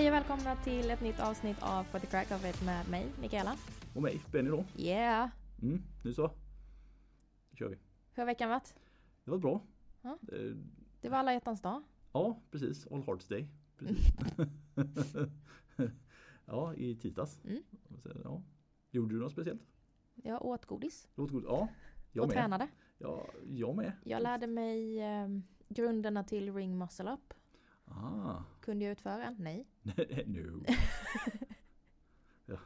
[0.00, 3.06] Hej och välkomna till ett nytt avsnitt av For the Crack of It med mig,
[3.20, 3.56] Mikaela.
[3.94, 4.64] Och mig, Benny då.
[4.76, 5.30] Yeah!
[5.62, 6.30] Mm, nu så.
[7.50, 7.76] Nu kör vi.
[8.14, 8.74] Hur har veckan varit?
[9.24, 9.60] Det var bra.
[10.02, 10.18] Ja.
[10.32, 10.56] Eh,
[11.00, 11.82] Det var alla hjärtans dag.
[12.12, 12.86] Ja, precis.
[12.86, 13.48] All Hearts Day.
[13.78, 14.06] Precis.
[16.46, 17.40] ja, i tisdags.
[17.44, 17.62] Mm.
[18.24, 18.42] Ja.
[18.90, 19.62] Gjorde du något speciellt?
[20.14, 21.44] Jag åt godis Låt god.
[21.48, 21.68] Ja,
[22.12, 22.34] jag och med.
[22.34, 22.68] tränade.
[22.98, 23.92] Ja, jag med.
[24.04, 25.28] Jag lärde mig eh,
[25.68, 27.34] grunderna till ring muscle up.
[27.90, 29.34] Ah, Kunde jag utföra?
[29.38, 29.66] Nej.
[30.26, 30.64] no.
[32.46, 32.56] ja.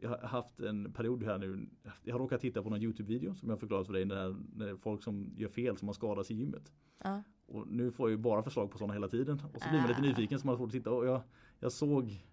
[0.00, 1.68] Jag har haft en period här nu.
[2.02, 4.04] Jag har råkat titta på någon Youtube-video som jag förklarat för dig.
[4.04, 6.72] När, när folk som gör fel som har skadats i gymmet.
[6.98, 7.22] Ja.
[7.46, 9.42] Och nu får jag ju bara förslag på sådana hela tiden.
[9.54, 10.04] Och så blir man lite Ah.
[10.04, 10.90] nyfiken så man får titta.
[10.90, 11.22] Och jag,
[11.60, 12.24] jag såg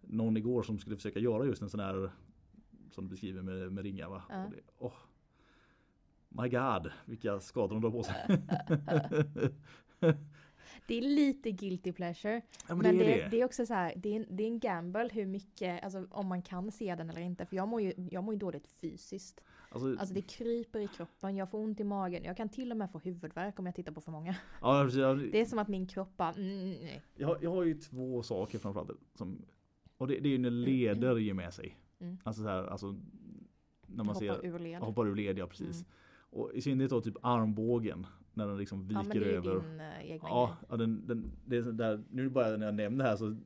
[0.00, 2.10] någon igår som skulle försöka göra just en sån här
[2.90, 4.22] som du beskriver med, med ringar va.
[4.28, 4.44] Ja.
[4.44, 4.92] Och det, åh,
[6.28, 8.38] my god, vilka skador de drar på sig.
[10.86, 12.34] Det är lite guilty pleasure.
[12.68, 13.30] ja, men, Men, det det, är det.
[13.30, 16.26] det är också så här, det är, det är en gamble hur mycket, alltså om
[16.26, 17.46] man kan se den eller inte.
[17.46, 19.40] För jag mår ju, jag mår ju dåligt fysiskt.
[19.72, 22.24] Alltså, Alltså det kryper i kroppen, jag får ont i magen.
[22.24, 24.34] Jag kan till och med få huvudvärk om jag tittar på för många.
[24.60, 27.02] ja, precis, jag, Det är som att min kropp bara, mm, nej.
[27.16, 28.90] jag, har- jag har ju två saker framförallt.
[29.14, 29.42] Som,
[29.96, 31.76] och det, det är ju när leder ger med sig.
[32.00, 32.18] Mm.
[32.22, 32.96] Alltså så här, alltså
[33.86, 34.80] när man hoppar ser ur led.
[34.80, 35.76] hoppar ur led, ja precis.
[35.76, 35.86] Mm.
[36.32, 38.06] Och i synnerhet då typ armbågen.
[38.40, 39.60] När den liksom viker Ja men det är ju över.
[39.60, 40.66] din äh, egna Ja, grej.
[40.70, 43.36] ja den, den, det är så där, nu bara när jag nämner det här så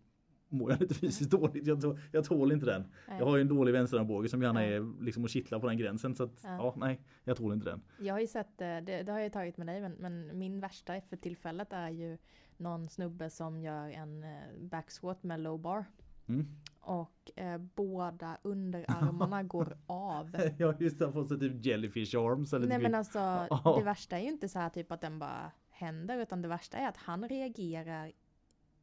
[0.48, 1.66] mår jag lite fysiskt dåligt.
[1.66, 2.82] Jag, tå- jag tål inte den.
[3.08, 3.18] Nej.
[3.18, 6.14] Jag har ju en dålig vänsterarmbåge som gärna är liksom att kittla på den gränsen.
[6.14, 6.56] Så att, Ja.
[6.56, 6.74] ja.
[6.76, 7.80] nej, jag tål inte den.
[7.98, 10.60] Jag har ju sett, eh, det, det har jag tagit med dig, men, men min
[10.60, 12.18] värsta för tillfället är ju
[12.56, 15.84] någon snubbe som gör en eh, backsquat med low bar.
[16.26, 16.46] Mm.
[16.80, 20.36] Och eh, båda underarmarna går av.
[20.36, 22.52] Har just fått så typ jellyfish arms.
[22.52, 23.18] Eller Nej typ, men alltså
[23.50, 23.74] Ja.
[23.78, 26.76] det värsta är ju inte så här typ att den bara händer utan det värsta
[26.76, 28.12] är att han reagerar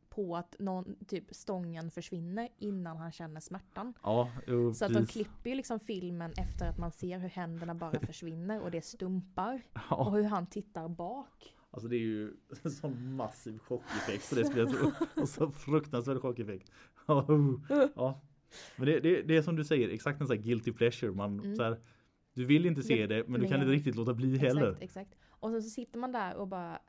[0.10, 3.94] på att någon, typ stången försvinner innan han känner smärtan.
[4.04, 7.76] ja, jo, Så att de klipper ju liksom filmen efter att man ser hur händerna
[7.76, 9.62] bara försvinner och det stumpar.
[9.74, 11.56] Och Ja, hur han tittar bak.
[11.72, 14.92] alltså det är ju en sån massiv chockeffekt på det skulle jag tro.
[15.22, 16.72] Och så fruktansvärd chockeffekt.
[17.06, 17.26] Ja,
[17.96, 18.22] ja.
[18.76, 21.12] Men det, det, det är som du säger, exakt en sån här guilty pleasure.
[21.12, 21.56] Man, Mm.
[21.56, 21.78] så här,
[22.34, 24.68] du vill inte se det men du kan inte riktigt låta bli heller.
[24.72, 25.16] Exakt, exakt.
[25.30, 26.80] Och så, så sitter man där och bara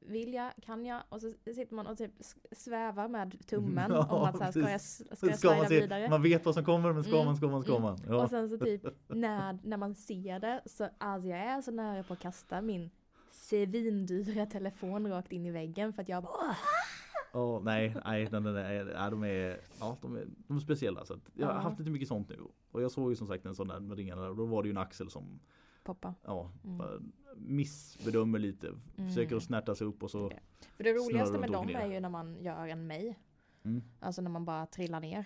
[0.00, 1.02] vill jag, kan jag?
[1.08, 2.12] Och så sitter man och typ
[2.52, 4.80] svävar med tummen Ja, om att så här, ska jag,
[5.18, 6.10] ska jag Ska man, se, vidare?
[6.10, 7.82] man vet vad som kommer men ska Mm, man, ska man, ska mm.
[7.82, 7.98] man.
[8.08, 8.22] Ja.
[8.22, 12.02] Och sen så typ när, när man ser det så alltså jag är så nära
[12.02, 12.90] på att kasta min
[13.30, 16.56] svindyra telefon rakt in i väggen för att jag bara "Åh!"
[17.32, 21.04] Ja, nej, nej, nej, nej, nej, nej, de är, ja, de är, de är speciella.
[21.04, 22.36] Så jag har haft lite mycket sånt nu.
[22.70, 24.28] Och jag såg ju som sagt en sån där med ringarna.
[24.28, 25.40] Då var det ju en axel som
[25.84, 26.14] poppa.
[26.24, 27.12] ja, Mm.
[27.36, 28.72] missbedömer lite.
[28.96, 30.28] Försöker att snärta sig upp och så.
[30.28, 30.40] Det.
[30.76, 33.18] För det roligaste med och dem är ju när man gör en mig.
[33.64, 33.82] Mm.
[34.00, 35.24] Alltså när man bara trillar ner.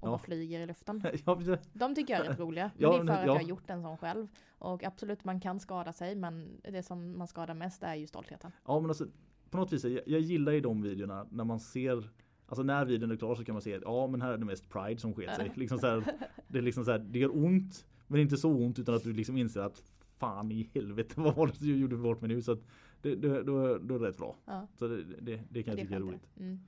[0.00, 0.10] Och Ja.
[0.10, 1.02] bara flyger i luften.
[1.26, 1.38] Ja.
[1.72, 2.70] De tycker jag är rätt roliga.
[2.74, 3.26] Men Ja, det är för att ja.
[3.26, 4.28] jag har gjort en sån själv.
[4.58, 8.52] Och absolut man kan skada sig men det som man skadar mest är ju stoltheten.
[8.66, 9.06] ja men alltså
[9.52, 12.10] på något vis, jag, jag gillar ju de videorna när man ser
[12.46, 14.44] Alltså när videon är klar så kan man se att ja men här är det
[14.44, 15.52] mest pride som sket sig.
[15.54, 16.04] Liksom så här,
[16.48, 19.12] det är liksom så här, det gör ont men inte så ont utan att du
[19.12, 19.82] liksom inser att
[20.18, 22.42] fan i helvete vad var det som gjorde bort mig nu.
[22.42, 22.58] Så att
[23.02, 24.36] det, det, då, då är det rätt bra.
[24.44, 26.28] Ja, Så det, det, det kan jag tycka är roligt.
[26.36, 26.60] Mm.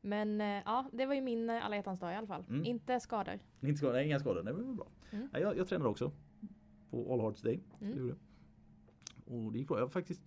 [0.00, 2.44] Men eh, ja, det var ju min eh, alla hjärtans dag i alla fall.
[2.48, 2.64] Mm.
[2.64, 3.38] Inte skador.
[3.60, 4.88] Inte skador, nej inga skador, nej men bra.
[5.10, 5.28] Mm.
[5.32, 6.12] Jag, jag tränar också
[6.90, 7.60] på All Hearts Day.
[7.80, 7.94] Mm.
[7.94, 8.14] Det gjorde.
[9.24, 9.78] Och det gick bra.
[9.78, 10.22] Jag faktiskt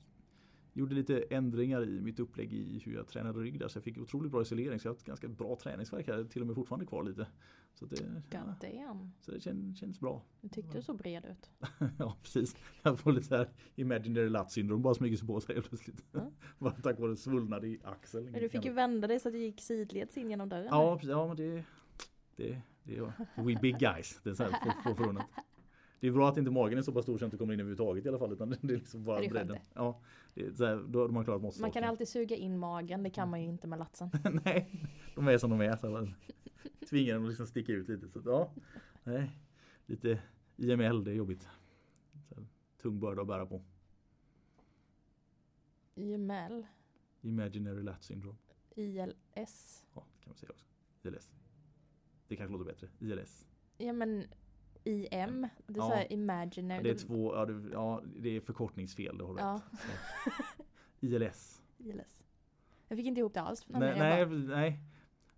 [0.78, 3.68] gjorde lite ändringar i mitt upplägg i hur jag tränade rygg där.
[3.68, 4.80] Så jag fick otroligt bra isolering.
[4.80, 6.24] Så jag har ett ganska bra träningsverk här.
[6.24, 7.28] Till och med fortfarande kvar lite.
[7.74, 7.96] Så det,
[8.30, 10.24] ja, så det känns, känns bra.
[10.42, 11.52] Nu tyckte du så bred ut.
[11.98, 12.56] ja precis.
[12.84, 16.04] Jag får lite så här imaginary lat syndrom bara smyger sig på sig helt plötsligt.
[16.14, 16.32] Mm.
[16.60, 18.32] bara tack vare svullnad i axeln.
[18.32, 20.68] Men du fick ju vända dig så att du gick sidleds in genom dörren.
[20.70, 21.10] Ja, precis.
[21.10, 21.64] ja men det,
[22.36, 24.20] det, det är We big guys.
[24.24, 25.26] Det är så här få, få förunnat.
[26.00, 27.60] Det är bra att inte magen är så pass stor så att inte kommer in
[27.60, 28.34] överhuvudtaget i alla fall.
[28.34, 29.58] Utan det är liksom bara Det är bredden.
[29.74, 30.00] Ja,
[30.34, 33.30] det så här, då man klarat måste Man kan alltid suga in magen, det kan
[33.30, 34.10] man ju inte med latsen.
[34.46, 35.78] Nej, de är som de är.
[35.78, 36.14] Så man
[36.90, 38.10] tvingar dem att liksom sticka ut lite.
[38.10, 38.52] Så att, ja,
[39.04, 39.32] nej,
[39.86, 40.20] lite
[40.58, 41.48] IML, det är jobbigt.
[42.30, 42.46] Så, här,
[42.82, 43.62] tung börda att bära på.
[45.96, 46.66] IML,
[47.22, 48.38] Imaginary Lat Syndrome.
[48.76, 49.86] ILS.
[49.94, 50.66] Ja, det kan man säga också.
[51.04, 51.32] ILS.
[52.28, 52.88] Det kanske låter bättre.
[53.00, 53.48] ILS.
[53.78, 54.24] Ja men
[54.88, 55.90] IM, det är Ja.
[55.90, 56.84] såhär imaginary.
[56.84, 59.62] Det är två, ja det, ja, det är förkortningsfel, det har du Ja.
[60.26, 60.32] Ja.
[61.00, 61.62] ILS.
[61.78, 62.24] ILS.
[62.88, 63.66] Jag fick inte ihop det alls.
[63.68, 64.80] Nej, jag nej, bara, nej.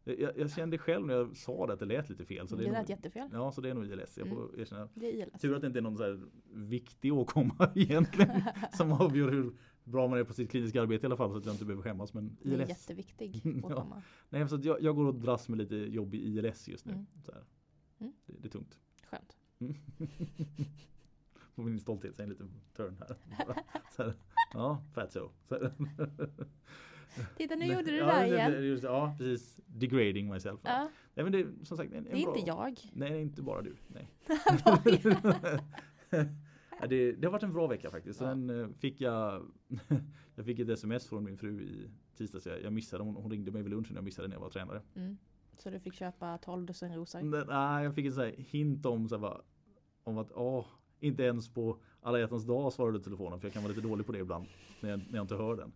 [0.03, 2.47] Jag, jag kände själv när jag sa det att det lät lite fel.
[2.47, 3.29] Så det det är lät nog, jättefel.
[3.33, 4.17] ja, så det är nog ILS.
[4.17, 4.89] Jag får erkänna.
[4.93, 5.41] Det är ILS.
[5.41, 6.21] Tur att det inte är någon så här
[6.53, 8.41] viktig åkomma egentligen.
[8.73, 9.53] som avgör hur
[9.83, 11.31] bra man är på sitt kliniska arbete i alla fall.
[11.31, 12.13] Så att jag inte behöver skämmas.
[12.13, 12.69] Men Det är ILS.
[12.69, 13.51] jätteviktig Ja.
[13.75, 14.01] åkomma.
[14.29, 16.91] Nej, så att jag, jag går och dras med lite jobb i ILS just nu.
[16.93, 17.05] Mm.
[17.25, 17.43] Så här.
[17.99, 18.13] Mm.
[18.25, 18.79] Det, det är tungt.
[19.03, 19.37] Skönt.
[21.55, 23.15] Får min stolthet sig en liten turn här.
[23.95, 24.13] Så här.
[24.53, 25.29] Ja, fat so.
[25.47, 25.71] så här.
[27.37, 28.63] Titta nu gjorde du det ja, där det- igen.
[28.65, 29.59] just- Ja, precis.
[29.65, 30.59] Degrading myself.
[30.63, 32.35] Ja, Nej, men det är som sagt en, en det är bra...
[32.37, 32.79] inte jag.
[32.93, 33.75] Nej, inte bara du.
[33.87, 34.09] Nej.
[36.81, 38.21] Ja, det, det har varit en bra vecka faktiskt.
[38.21, 38.27] Ja.
[38.27, 39.45] Sen eh, fick jag
[40.35, 42.45] Jag fick ett sms från min fru i tisdags.
[42.45, 43.95] Jag, jag missade, hon, hon ringde mig vid lunchen.
[43.95, 44.81] Jag missade när jag var tränare.
[44.95, 45.17] Mm.
[45.63, 47.45] Så du fick köpa 12 dussin rosor?
[47.47, 49.41] Nej, jag fick en så här hint om, så här, bara,
[50.03, 50.65] om att åh,
[50.99, 53.39] inte ens på alla hjärtans dag svarade telefonen.
[53.39, 54.45] För jag kan vara lite dålig på det ibland.
[54.81, 55.71] När jag, när jag inte hör den.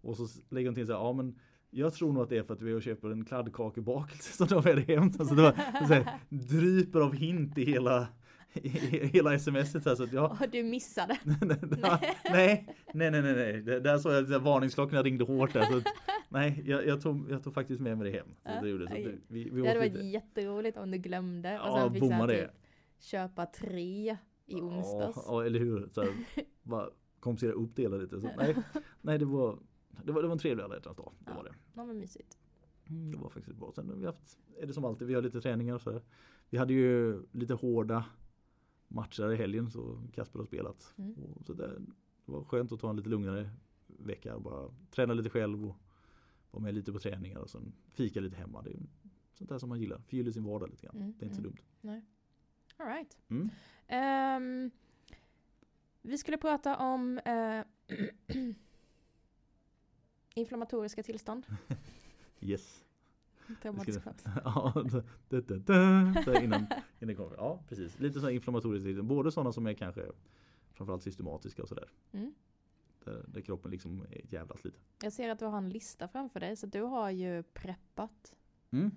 [0.00, 1.38] Och så lägger hon till så här, ja men
[1.70, 4.46] jag tror nog att det är för att vi är och köper en kladdkakebakelse som
[4.46, 5.02] de har med hem.
[5.02, 5.52] Alltså det var
[5.86, 8.08] så här, dryper av hint i hela
[9.12, 9.82] hela smset.
[9.82, 11.18] Så, att jag, du missade?
[12.30, 13.62] nej, nej, nej, nej, nej.
[13.62, 15.62] Det- Där såg jag att varningsklockorna ringde hårt där.
[15.62, 15.84] Så att,
[16.28, 18.26] nej, jag, jag, tog, jag tog faktiskt med mig det hem.
[18.42, 18.98] Så Ja, det gjorde, så att
[19.28, 20.04] vi, vi Det hade varit lite.
[20.06, 21.48] jätteroligt om du glömde.
[21.52, 22.40] Ja, och sen fick bomma det.
[22.42, 22.50] typ
[22.98, 24.16] köpa tre
[24.46, 25.16] i onsdags.
[25.16, 25.88] Ja, ja, eller hur.
[25.92, 26.10] Så här,
[26.62, 26.88] bara
[27.20, 28.20] kompensera upp det hela lite.
[28.20, 28.56] Så, nej,
[29.00, 29.58] nej, det var,
[30.04, 31.12] det var, det var en trevlig alla hjärtans dag.
[31.18, 31.36] Det Ja.
[31.36, 31.52] var det.
[31.74, 32.38] Ja men mysigt.
[32.88, 33.72] Mm, det var faktiskt bra.
[33.74, 36.02] Sen har vi haft, är det som alltid, vi har lite träningar och så här.
[36.50, 38.04] Vi hade ju lite hårda
[38.90, 40.94] matcher i helgen så Kasper har spelat.
[40.98, 41.14] Mm.
[41.46, 41.78] Så där,
[42.26, 43.50] det var skönt att ta en lite lugnare
[43.86, 45.76] vecka och bara träna lite själv och
[46.50, 48.62] vara med lite på träningar och sen fika lite hemma.
[48.62, 48.80] Det är
[49.32, 49.98] sånt där som man gillar.
[49.98, 50.96] Förgyller sin vardag lite grann.
[50.96, 51.52] Mm, Det är inte så mm.
[51.82, 52.02] dumt.
[52.76, 53.18] All right.
[53.86, 54.70] Ehm,
[56.02, 57.64] vi skulle prata om eh,
[60.34, 61.46] inflammatoriska tillstånd.
[62.42, 62.84] Yes.
[63.62, 64.24] Traumatisk Ska- paus.
[64.44, 67.36] Ja, da, da, da, da, så här innan, innan det kommer.
[67.36, 67.98] Ja, precis.
[68.00, 68.84] Lite så här inflammatoriskt.
[68.86, 69.08] tillstånd.
[69.08, 70.06] Både sådana som är kanske
[70.72, 71.88] framförallt systematiska och sådär.
[72.12, 72.32] Mm.
[73.04, 74.78] Där, där kroppen liksom är jävlas lite.
[75.02, 78.34] Jag ser att du har en lista framför dig så du har ju preppat.
[78.70, 78.90] Mm.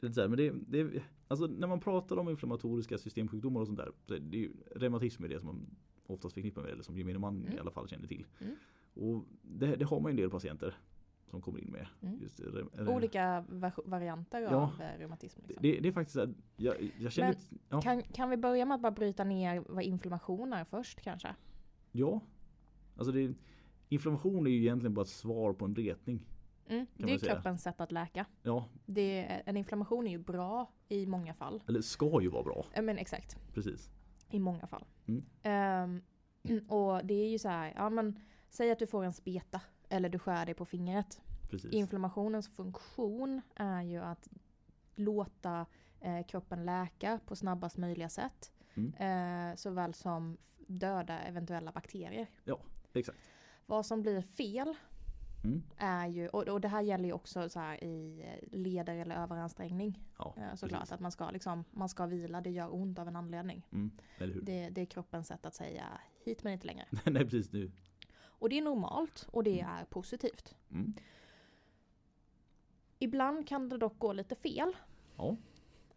[0.00, 3.78] Lite så här, men det, det, alltså när man pratar om inflammatoriska systemsjukdomar och sånt
[3.78, 3.92] där.
[4.06, 5.66] Så är det är ju, reumatism är det som man
[6.06, 7.52] oftast förknippar med eller som gemene man Mm.
[7.52, 8.26] i alla fall känner till.
[8.40, 8.54] Mm.
[8.94, 10.74] Och det, det har man ju en del patienter
[11.32, 11.86] som kommer in med.
[12.02, 12.88] Mm.
[12.88, 14.48] Olika var- varianter Ja.
[14.48, 15.40] av eh, reumatism.
[15.46, 15.62] Liksom.
[15.62, 16.16] det, det är faktiskt
[16.56, 19.82] jag, jag känner Men- ja, Kan, kan vi börja med att bara bryta ner vad
[19.84, 21.34] inflammation är först kanske?
[21.92, 22.20] ja.
[22.96, 23.34] Alltså det,
[23.88, 26.26] inflammation är ju egentligen bara ett svar på en retning.
[26.68, 26.86] Mm.
[26.96, 28.26] Det är kroppens sätt att läka.
[28.42, 31.62] Ja, Det, en inflammation är ju bra i många fall.
[31.68, 32.66] eller ska ju vara bra.
[32.82, 33.38] Men exakt.
[33.54, 33.90] Precis.
[34.30, 34.84] I många fall.
[35.06, 35.24] Mm.
[35.42, 36.02] Ehm,
[36.68, 38.18] och det är ju så här, ja men
[38.50, 39.60] säg att du får en speta
[39.92, 41.20] eller du skär dig på fingret.
[41.50, 41.72] Precis.
[41.72, 44.28] Inflammationens funktion är ju att
[44.94, 45.66] låta
[46.00, 48.52] eh, kroppen läka på snabbast möjliga sätt.
[48.74, 48.94] Mm.
[48.94, 50.36] Eh, såväl som
[50.66, 52.26] döda eventuella bakterier.
[52.92, 53.18] Exakt.
[53.66, 54.74] Vad som blir fel
[55.44, 55.62] Mm.
[55.76, 59.16] är ju, och, och det här gäller ju också så här i eh, leder eller
[59.16, 60.02] överansträngning.
[60.18, 60.92] Ja, Eh, såklart precis.
[60.92, 63.66] att man ska, liksom, man ska vila, det gör ont av en anledning.
[63.72, 63.90] Mm.
[64.42, 65.84] Det, det är kroppens sätt att säga
[66.24, 66.84] hit men inte längre.
[67.06, 67.70] Nej precis nu.
[68.42, 70.54] Och det är normalt och det är positivt.
[70.70, 70.94] Mm.
[72.98, 74.76] Ibland kan det dock gå lite fel.
[75.16, 75.36] Ja.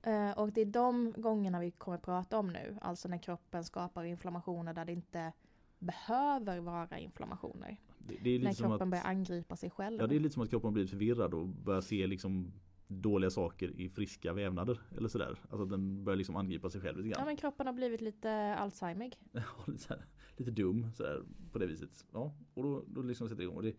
[0.02, 2.78] Eh, och det är de gångerna vi kommer prata om nu.
[2.82, 5.32] Alltså när kroppen skapar inflammationer där det inte
[5.80, 7.78] behöver vara inflammationer.
[7.98, 10.02] Det, det är När lite som kroppen att, börjar angripa sig själv.
[10.02, 12.52] ja, det är lite som att kroppen blivit förvirrad och börjar se liksom
[12.88, 14.80] dåliga saker i friska vävnader.
[14.98, 15.40] Eller sådär.
[15.50, 17.26] Alltså att den börjar liksom angripa sig själv lite Ja grann.
[17.26, 19.12] men kroppen har blivit lite Alzheimer.
[19.32, 20.06] Ja, lite, här,
[20.38, 22.06] lite dum sådär, på det viset.
[22.14, 23.56] Ja, och då, då liksom sätter det igång.
[23.58, 23.74] Och det,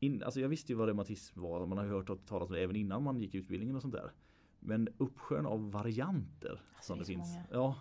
[0.00, 1.66] in, alltså jag visste ju vad reumatism var.
[1.66, 4.10] Man har hört talas om det även innan man gick utbildningen och sånt där.
[4.60, 7.28] Men uppsjön av varianter som det det, finns.
[7.34, 7.44] många.
[7.50, 7.76] Ja,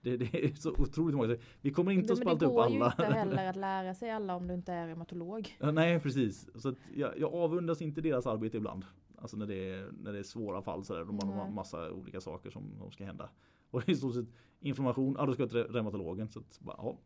[0.00, 1.36] det, det är så otroligt många.
[1.60, 2.86] Vi kommer inte Det, att men det spalta upp går ju alla.
[2.98, 5.56] inte heller att lära sig alla om du inte är reumatolog.
[5.60, 6.48] Ja, nej precis.
[6.54, 8.84] Så att jag, jag avundas inte deras arbete ibland.
[9.20, 11.04] Alltså när det är, när det är svåra fall sådär.
[11.04, 13.30] De har en massa olika saker som, som ska hända.
[13.70, 14.26] Och i stort sett
[14.60, 16.28] inflammation, ja då ska jag till reumatologen.
[16.28, 16.98] Så att, bara, ja,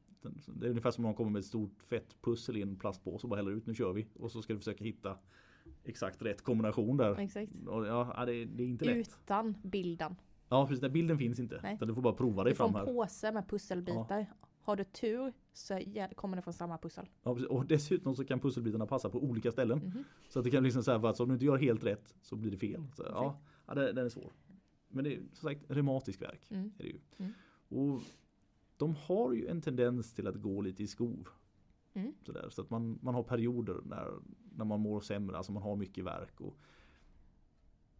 [0.46, 3.26] det är ungefär som om någon kommer med ett stort fett pussel i en plastpåse
[3.26, 4.06] och bara häller ut, nu kör vi.
[4.18, 5.18] Och så ska du försöka hitta
[5.84, 7.18] exakt rätt kombination där.
[7.18, 7.52] Exakt.
[7.66, 9.08] Och ja, ja, det, det är inte lätt.
[9.24, 10.16] Utan bilden.
[10.48, 11.60] Ja precis, den bilden finns inte.
[11.62, 11.78] Nej.
[11.80, 12.94] Du får bara prova dig Du får fram en här.
[12.94, 14.26] påse med pusselbitar.
[14.64, 15.78] Har du tur så
[16.16, 17.08] kommer det från samma pussel.
[17.22, 17.30] Ja.
[17.48, 19.78] Och dessutom så kan pusselbitarna passa på olika ställen.
[19.78, 20.04] Mhm.
[20.28, 22.36] Så att det kan liksom säga för att om du inte gör helt rätt så
[22.36, 22.86] blir det fel.
[22.96, 24.32] Så, ja, ja det, den är svår.
[24.88, 26.50] Men det är som sagt reumatisk verk.
[26.50, 26.72] Mm.
[26.78, 27.00] Är det ju.
[27.16, 27.32] Mm.
[27.68, 28.02] Och
[28.76, 31.28] de har ju en tendens till att gå lite i skov.
[31.94, 32.12] Mm.
[32.22, 32.48] Sådär.
[32.50, 34.12] Så att man, man har perioder när,
[34.54, 36.40] när man mår sämre, alltså man har mycket verk.
[36.40, 36.56] Och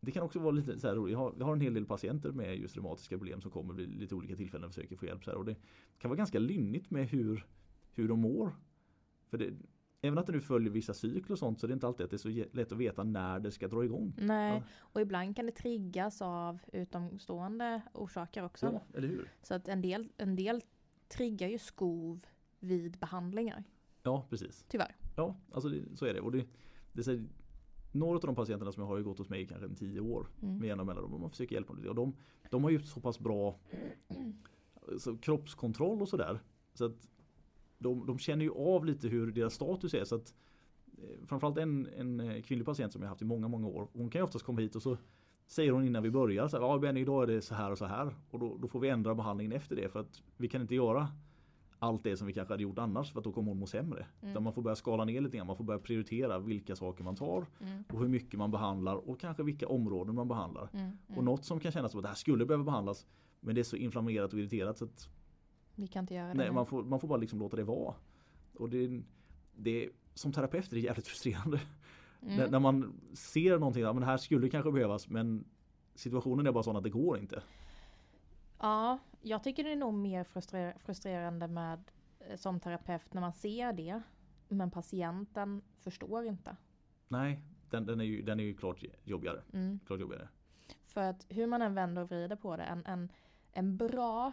[0.05, 1.13] det kan också vara lite så här roligt.
[1.13, 3.89] Jag har, jag har en hel del patienter med just reumatiska problem som kommer vid
[4.01, 5.25] lite olika tillfällen och försöker få hjälp.
[5.25, 5.57] Så här, och det
[5.99, 7.47] kan vara ganska lynnigt med hur,
[7.93, 8.53] hur de mår.
[9.29, 9.51] För det,
[10.01, 12.11] även att det nu följer vissa cykler och sånt så är det inte alltid att
[12.11, 14.13] det är så lätt att veta när det ska dra igång.
[14.19, 14.63] Nej, Ja.
[14.79, 18.67] och ibland kan det triggas av utomstående orsaker också.
[18.67, 19.29] Ja, eller hur?
[19.43, 20.63] Så att en del, en del
[21.09, 22.27] triggar ju skov
[22.61, 23.65] vid behandlingar.
[24.03, 24.65] Ja, precis.
[24.69, 24.97] Tyvärr.
[25.17, 26.21] Ja, alltså det, så är det.
[26.21, 26.47] Och det,
[26.93, 27.25] det är
[27.95, 30.01] några av de patienterna som jag har ju gått hos mig i kanske en tio
[30.01, 30.59] år Mm.
[30.59, 31.89] med jämna mellanrum man försöker hjälpa dem lite.
[31.89, 32.17] Och de,
[32.51, 33.59] de har ju så pass bra
[34.99, 36.41] så kroppskontroll och sådär.
[36.75, 37.09] Så att
[37.79, 40.05] de, de känner ju av lite hur deras status är.
[40.05, 40.35] Så att,
[40.99, 43.89] eh, framförallt en, en eh, kvinnlig patient som jag haft i många, många år.
[43.93, 44.97] Hon kan ju oftast komma hit och så
[45.47, 47.79] säger hon innan vi börjar så här, ja Benny idag är det så här och
[47.79, 48.15] så här.
[48.31, 51.09] Och då, då får vi ändra behandlingen efter det för att vi kan inte göra
[51.85, 54.07] allt det som vi kanske hade gjort annars för att då kommer hon må sämre.
[54.23, 54.45] Mm.
[54.45, 55.47] Man får börja skala ner lite grann.
[55.47, 57.85] Man får börja prioritera vilka saker man tar Mm.
[57.93, 60.69] och hur mycket man behandlar och kanske vilka områden man behandlar.
[60.73, 60.85] Mm.
[60.87, 61.19] Mm.
[61.19, 63.07] Och något som kan kännas som att det här skulle behöva behandlas
[63.41, 65.09] men det är så inflammerat och irriterat så att
[65.75, 67.95] Vi kan inte göra det nej, man, får, man får bara liksom låta det vara.
[68.59, 69.03] Och det,
[69.57, 71.61] det som terapeut är det jävligt frustrerande.
[72.21, 72.51] När, Mm.
[72.51, 75.45] när man ser någonting, ja, men det här skulle kanske behövas men
[75.95, 77.43] situationen är bara sån att det går inte.
[78.59, 83.33] Ja, jag tycker det är nog mer frustrer- frustrerande med eh, som terapeut när man
[83.33, 84.03] ser det.
[84.49, 86.57] Men patienten förstår inte.
[87.09, 89.43] Nej, den, den, är, ju, den är ju klart jobbigare.
[89.53, 89.81] Mm.
[89.87, 90.29] Klart jobbigare.
[90.85, 93.13] För att hur man än vänder och vrider på det, en, en,
[93.53, 94.33] en bra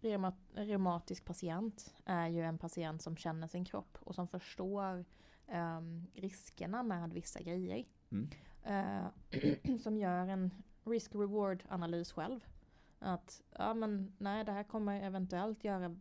[0.00, 5.04] reuma, reumatisk patient är ju en patient som känner sin kropp och som förstår
[5.46, 7.84] ehm, riskerna med vissa grejer.
[8.10, 8.30] Mm.
[8.62, 10.50] Eh, som gör en
[10.84, 12.40] risk-reward analys själv.
[13.04, 15.96] Att ja men nej det här kommer eventuellt göra,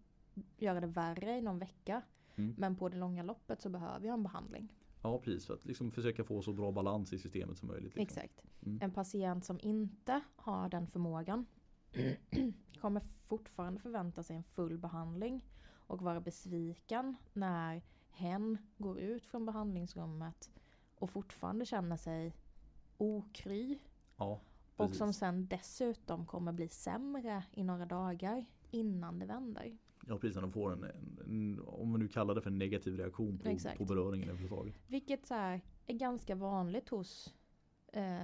[0.58, 2.02] göra det värre i någon vecka.
[2.36, 2.56] Mm.
[2.58, 4.74] Men på det långa loppet så behöver jag en behandling.
[5.02, 7.96] Ja precis, för att liksom försöka få så bra balans i systemet som möjligt.
[7.96, 8.04] Liksom.
[8.04, 8.46] Exakt.
[8.66, 8.80] Mm.
[8.82, 11.46] En patient som inte har den förmågan
[12.82, 15.46] kommer fortfarande förvänta sig en full behandling
[15.88, 20.52] och vara besviken när hen går ut från behandlingsrummet
[20.96, 22.34] och fortfarande känner sig
[22.98, 23.80] okry
[24.18, 24.40] Ja,
[24.75, 24.98] och precis.
[24.98, 29.77] som sen dessutom kommer bli sämre i några dagar innan det vänder.
[30.08, 32.58] Ja precis, när de får en, en, en, om man nu kallar det för en
[32.58, 33.77] negativ reaktion på, Exakt.
[33.77, 34.75] på beröringen överhuvudtaget.
[34.88, 37.34] Vilket så här är ganska vanligt hos
[37.94, 38.22] eh,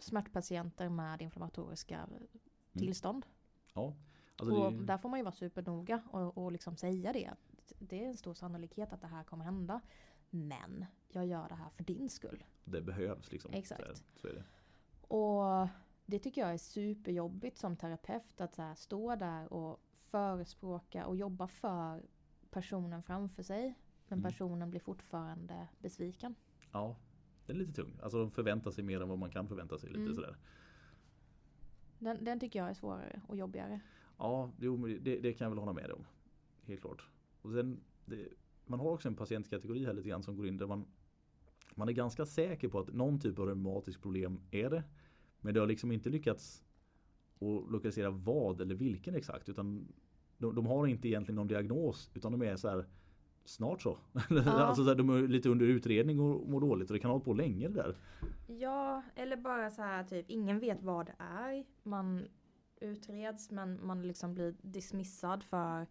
[0.00, 2.08] smärtpatienter med inflammatoriska
[2.72, 3.26] tillstånd.
[3.74, 3.94] Ja,
[4.36, 7.26] alltså och det, där får man ju vara supernoga och, och liksom säga det.
[7.26, 9.80] Att det är en stor sannolikhet att det här kommer hända.
[10.30, 12.44] Men jag gör det här för din skull.
[12.64, 13.52] det behövs liksom.
[13.54, 13.96] Exakt.
[13.96, 14.44] Så, så är det.
[15.08, 15.68] Och
[16.06, 19.80] det tycker jag är superjobbigt som terapeut att här stå där och
[20.10, 22.02] förespråka och jobba för
[22.50, 23.74] personen framför sig.
[24.08, 24.30] Men Mm.
[24.32, 26.34] personen blir fortfarande besviken.
[26.72, 26.96] Ja,
[27.46, 27.98] det är lite tung.
[28.02, 29.88] Alltså de förväntar sig mer än vad man kan förvänta sig.
[29.88, 30.14] Lite Mm.
[30.14, 30.36] sådär.
[31.98, 33.80] Den, den tycker jag är svårare och jobbigare.
[34.18, 36.06] Ja, det, det kan jag väl hålla med om.
[36.66, 37.08] Helt klart.
[37.42, 38.28] Och sen, det,
[38.66, 40.86] man har också en patientkategori här lite grann som går in där man
[41.74, 44.84] man är ganska säker på att någon typ av reumatiskt problem är det.
[45.44, 46.62] Men det har liksom inte lyckats
[47.34, 49.48] att lokalisera vad eller vilken exakt.
[49.48, 49.92] Utan
[50.38, 52.86] de, de har inte egentligen någon diagnos utan de är så här
[53.44, 53.98] snart så.
[54.46, 57.14] alltså så här, de är lite under utredning och mår dåligt och det kan ha
[57.14, 57.96] hållit på länge det där.
[58.46, 61.64] Ja, eller bara så här typ ingen vet vad det är.
[61.82, 62.28] Man
[62.80, 65.86] utreds men man liksom blir dismissad för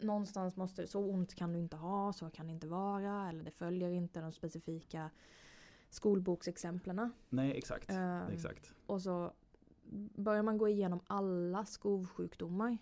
[0.00, 3.50] någonstans måste så ont kan du inte ha, så kan det inte vara eller det
[3.50, 5.10] följer inte de specifika
[5.90, 7.12] skolboksexemplen.
[7.28, 7.90] Nej exakt.
[7.90, 8.74] Ehm, exakt.
[8.86, 9.32] Och så
[10.14, 12.78] börjar man gå igenom alla skovsjukdomar.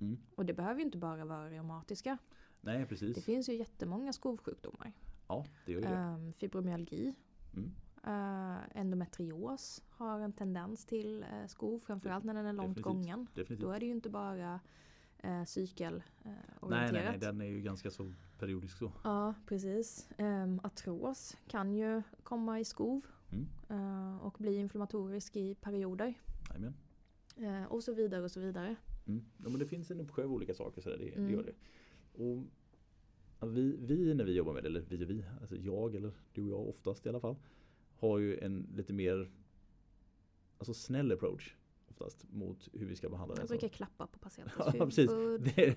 [0.00, 0.18] Mm.
[0.34, 2.18] Och det behöver ju inte bara vara reumatiska.
[2.60, 3.24] Nej Det precis.
[3.24, 4.92] finns ju jättemånga skovsjukdomar.
[5.28, 5.94] Ja det gör ju det.
[5.94, 7.14] Um, fibromyalgi.
[7.56, 7.72] Mm.
[8.06, 12.84] Uh, endometrios har en tendens till uh, skov, framförallt när den är långt Definitivt.
[12.84, 13.26] gången.
[13.34, 13.60] Definitivt.
[13.60, 14.60] Då är det ju inte bara
[15.24, 16.70] uh, cykelorienterat.
[16.70, 18.92] Nej, nej, nej, den är ju ganska så periodisk så.
[19.04, 20.08] Ja, precis.
[20.18, 23.00] Um, artros kan ju komma i skov
[23.32, 23.46] Mm.
[23.70, 26.14] uh, och bli inflammatorisk i perioder.
[26.48, 26.74] Jajamän.
[27.40, 28.76] Uh, och så vidare och så vidare.
[29.06, 29.24] Mm.
[29.44, 31.26] Ja, men det finns en uppsjö av olika saker så där, det, Mm.
[31.26, 31.54] det gör det.
[32.24, 32.44] Och
[33.56, 36.42] vi, vi när vi jobbar med det, eller vi och vi, alltså jag eller du
[36.42, 37.36] och jag oftast i alla fall,
[37.96, 39.30] har ju en lite mer
[40.58, 41.54] alltså snäll approach
[41.92, 43.40] oftast mot hur vi ska behandla det.
[43.40, 45.10] Jag brukar klappa på patientens Ja, precis.
[45.10, 45.52] huvud.
[45.56, 45.76] Ge dem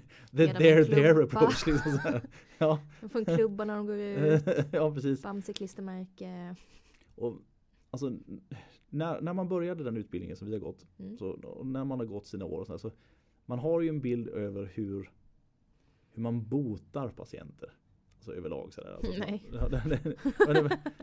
[0.50, 1.24] en their, their klubba.
[1.40, 1.66] approach.
[1.68, 2.00] Liksom.
[2.58, 2.80] Ja.
[3.02, 4.44] De får en klubba när de går ut.
[4.72, 5.24] ja, precis.
[5.24, 6.56] Bamse-klistermärke.
[7.16, 7.36] Och,
[7.92, 8.12] alltså,
[8.90, 11.18] när, när man började den utbildningen som vi har gått, Mm.
[11.18, 12.92] så, när man har gått sina år och sådär, så
[13.46, 15.10] man har ju en bild över hur,
[16.14, 17.70] hur man botar patienter.
[18.26, 18.94] Alltså överlag sådär.
[18.96, 19.12] Alltså,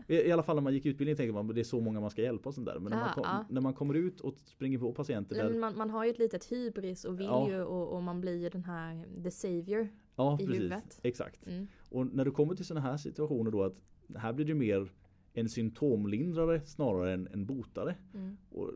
[0.07, 0.27] Nej.
[0.27, 2.09] I alla fall när man gick utbildning tänker man att det är så många man
[2.09, 2.79] ska hjälpa och sånt där.
[2.79, 3.45] Men när, man, kom, ja.
[3.49, 6.51] när man kommer ut och springer på patienter där, man, man har ju ett litet
[6.51, 7.49] hybris och vill Ja.
[7.49, 9.87] ju och, och man blir ju den här the savior.
[10.15, 10.99] Ja i precis, huvudet.
[11.03, 11.47] exakt.
[11.47, 11.67] Mm.
[11.89, 13.75] Och när du kommer till sådana här situationer då att
[14.15, 14.91] här blir det mer
[15.33, 17.95] en symptomlindrare snarare än en botare.
[18.13, 18.37] Mm.
[18.49, 18.71] Och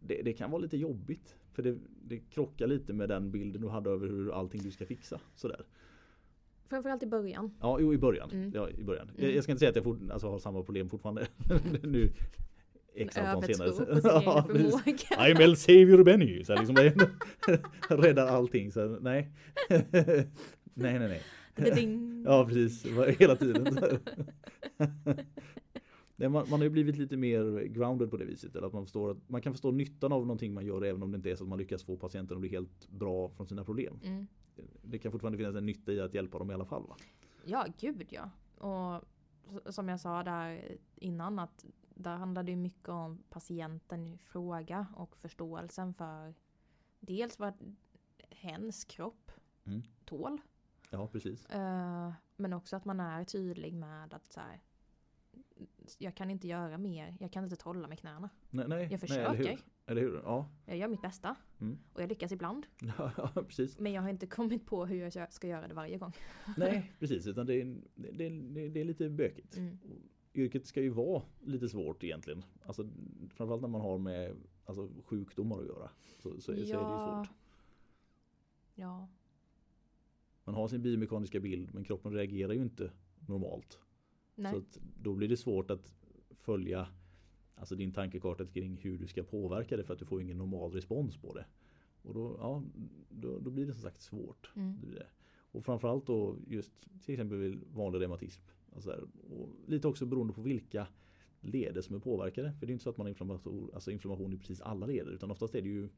[0.00, 1.36] det, det kan vara lite jobbigt.
[1.52, 4.86] För det, det krockar lite med den bilden du hade över hur allting du ska
[4.86, 5.20] fixa.
[5.34, 5.64] Sådär.
[6.72, 7.54] Framförallt i början.
[7.60, 8.30] Ja, jo, i början.
[8.30, 8.52] Mm.
[8.54, 9.10] Ja, i början.
[9.16, 9.34] Jag, Mm.
[9.34, 11.26] jag ska inte säga att jag fort, alltså, har samma problem fortfarande.
[11.82, 12.12] nu
[12.94, 13.70] X antal senare.
[13.70, 14.46] på sin Ja.
[15.18, 16.44] I'm El Savior Benny.
[16.44, 18.72] Så liksom, jag räddar allting.
[18.72, 19.32] Så, nej.
[20.74, 21.22] nej, nej, nej.
[22.26, 22.86] Ja precis,
[23.18, 23.78] hela tiden.
[26.16, 28.56] Man, man har ju blivit lite mer grounded på det viset.
[28.56, 31.10] Eller att man, förstår att man kan förstå nyttan av någonting man gör även om
[31.10, 33.64] det inte är så att man lyckas få patienten att bli helt bra från sina
[33.64, 34.00] problem.
[34.04, 34.26] Mm.
[34.82, 36.86] Det kan fortfarande finnas en nytta i att hjälpa dem i alla fall.
[36.88, 36.96] Va?
[37.44, 38.30] Ja, gud ja.
[38.68, 39.02] Och
[39.74, 45.16] som jag sa där innan att där handlar det mycket om patienten i fråga och
[45.16, 46.34] förståelsen för
[47.00, 47.76] dels vad
[48.30, 49.30] hens kropp
[49.64, 49.82] Mm.
[50.04, 50.40] tål.
[50.90, 51.46] Ja precis.
[51.46, 54.60] Eh, men också att man är tydlig med att så här,
[55.98, 58.30] jag kan inte göra mer, jag kan inte trolla med knäna.
[58.50, 59.24] Nej, nej, Jag nej, försöker.
[59.24, 59.58] eller hur?
[59.86, 60.20] Eller hur?
[60.24, 60.48] Ja.
[60.66, 61.36] Jag gör mitt bästa.
[61.60, 61.78] Mm.
[61.92, 62.66] Och jag lyckas ibland.
[62.98, 63.78] ja, precis.
[63.78, 66.12] Men jag har inte kommit på hur jag ska göra det varje gång.
[66.56, 67.26] Nej, precis.
[67.26, 69.56] Utan det är, det, det, det är lite bökigt.
[69.56, 69.78] Mm.
[70.34, 72.44] Yrket ska ju vara lite svårt egentligen.
[72.66, 72.88] Alltså,
[73.30, 75.90] framförallt när man har med alltså, sjukdomar att göra.
[76.18, 77.28] Så, så, så är det ju svårt.
[78.74, 79.08] Ja.
[80.44, 82.92] Man har sin biomekaniska bild men kroppen reagerar ju inte
[83.28, 83.78] normalt.
[84.34, 84.52] Nej.
[84.52, 85.94] Så då blir det svårt att
[86.30, 86.88] följa
[87.54, 90.72] alltså din tankekarta kring hur du ska påverka det för att du får ingen normal
[90.72, 91.46] respons på det.
[92.02, 92.62] Och då, ja,
[93.08, 94.52] då, då blir det som sagt svårt.
[94.56, 94.80] Mm.
[94.80, 95.06] Det blir det.
[95.52, 96.72] Och framförallt då just
[97.04, 98.42] till exempel vanlig reumatism.
[98.74, 100.86] Alltså och lite också beroende på vilka
[101.40, 102.52] leder som är påverkade.
[102.52, 105.12] För det är inte så att man har inflammation, alltså inflammation i precis alla leder
[105.12, 105.88] utan oftast är det ju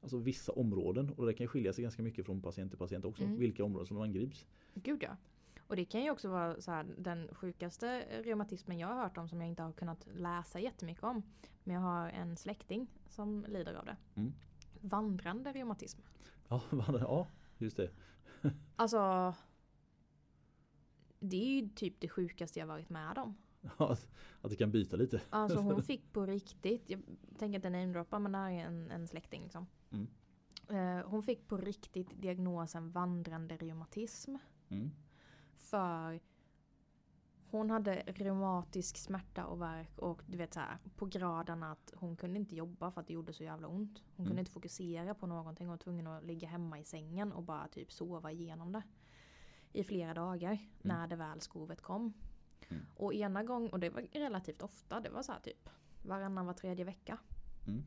[0.00, 3.24] alltså vissa områden och det kan skilja sig ganska mycket från patient till patient också.
[3.24, 3.38] Mm.
[3.38, 4.46] Vilka områden som angrips.
[4.74, 5.16] Gud ja.
[5.68, 9.28] Och det kan ju också vara så här, den sjukaste reumatismen jag har hört om
[9.28, 11.22] som jag inte har kunnat läsa jättemycket om.
[11.64, 13.96] Men jag har en släkting som lider av det.
[14.14, 14.32] Mm.
[14.80, 16.00] Vandrande reumatism.
[16.48, 16.62] Ja,
[17.00, 17.28] ja
[17.58, 17.90] just det.
[18.76, 19.34] Alltså
[21.20, 23.36] det är ju typ det sjukaste jag varit med om.
[23.76, 24.08] Att,
[24.40, 25.20] att det kan byta lite.
[25.30, 27.00] Alltså hon fick på riktigt, jag
[27.38, 29.66] tänker inte namedroppa men det här är en, en släkting liksom.
[29.90, 30.08] Mm.
[30.68, 34.36] Eh, hon fick på riktigt diagnosen vandrande reumatism.
[34.68, 34.90] Mm.
[35.58, 36.20] För
[37.50, 42.16] hon hade reumatisk smärta och värk och du vet så här på graden att hon
[42.16, 43.98] kunde inte jobba för att det gjorde så jävla ont.
[43.98, 44.26] Hon Mm.
[44.26, 47.68] kunde inte fokusera på någonting och var tvungen att ligga hemma i sängen och bara
[47.68, 48.82] typ sova igenom det.
[49.72, 52.12] I flera dagar när det väl skovet kom.
[52.68, 52.82] Mm.
[52.96, 55.68] Och ena gången, och det var relativt ofta, det var så här typ
[56.02, 57.18] varannan var tredje vecka.
[57.66, 57.84] Mm.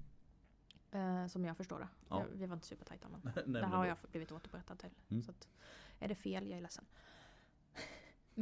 [0.91, 1.87] Eh, som jag förstår det.
[2.09, 2.19] Ja.
[2.19, 4.79] Jag, vi var inte supertajta men Nej, det men här har då- jag blivit återberättad
[4.79, 4.89] till.
[5.09, 5.23] Mm.
[5.23, 5.47] Så att,
[5.99, 6.85] är det fel, jag är ledsen.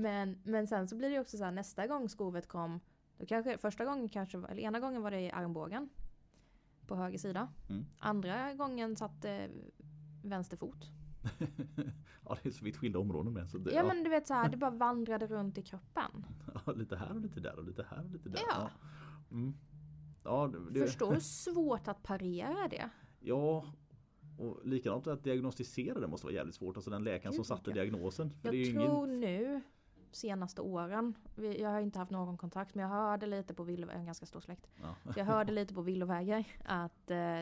[0.01, 2.79] Men, men sen så blir det också så här nästa gång skovet kom.
[3.17, 5.89] Då kanske, första gången kanske, eller ena gången var det i armbågen.
[6.87, 7.47] På höger sida.
[7.69, 7.85] Mm.
[7.99, 9.45] Andra gången satt eh,
[10.23, 10.89] vänster fot.
[12.25, 13.49] ja, det är så vitt skilda områden med.
[13.49, 16.25] Så det, Ja men du vet så här, det bara vandrade runt i kroppen.
[16.65, 18.41] ja, lite här och lite där och lite här och lite där.
[18.49, 18.69] Ja.
[19.31, 19.53] Mm.
[20.23, 22.89] Ja, det, Förstår hur svårt att parera det?
[23.19, 23.65] Ja,
[24.37, 26.77] och likadant att diagnostisera det måste vara jävligt svårt.
[26.77, 27.73] Alltså den läkaren som satte ja.
[27.73, 28.29] diagnosen.
[28.29, 29.19] För Jag det är ju tror ingen...
[29.19, 29.61] nu
[30.11, 34.05] senaste åren, jag har inte haft någon kontakt men jag hörde lite på villo, en
[34.05, 34.67] ganska stor släkt.
[34.81, 34.95] Ja.
[35.15, 37.41] Jag hörde lite på villovägar att eh,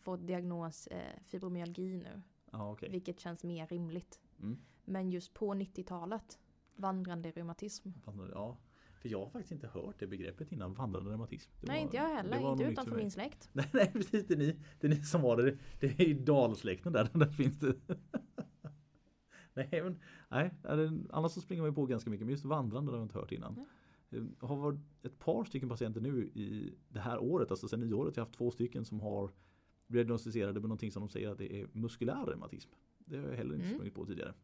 [0.00, 2.22] få diagnos eh, fibromyalgi nu.
[2.50, 2.90] Ja, okej.
[2.90, 4.20] Vilket känns mer rimligt.
[4.40, 4.58] Mm.
[4.84, 6.38] Men just på 90-talet,
[6.76, 7.88] vandrande reumatism.
[8.34, 8.56] Ja,
[9.00, 11.50] för jag har faktiskt inte hört det begreppet innan, vandrande reumatism.
[11.60, 13.48] Det Nej var- inte jag heller, inte utanför min släkt.
[13.52, 15.58] Nej, nej precis, det är ni, det är ni som har det.
[15.80, 17.74] Det är i dalsläkten där, där finns det.
[19.70, 20.50] Nej, men nej,
[21.10, 23.32] annars så springer man ju på ganska mycket, men just vandrande har jag inte hört
[23.32, 23.66] innan.
[24.10, 28.16] Jag har varit ett par stycken patienter nu i det här året, alltså sen nyåret.
[28.16, 29.30] Jag har haft två stycken som har
[29.86, 32.70] diagnostiserade med någonting som de säger att det är muskulär reumatism.
[32.98, 33.76] Det har jag heller inte Mm.
[33.76, 34.34] sprungit på tidigare.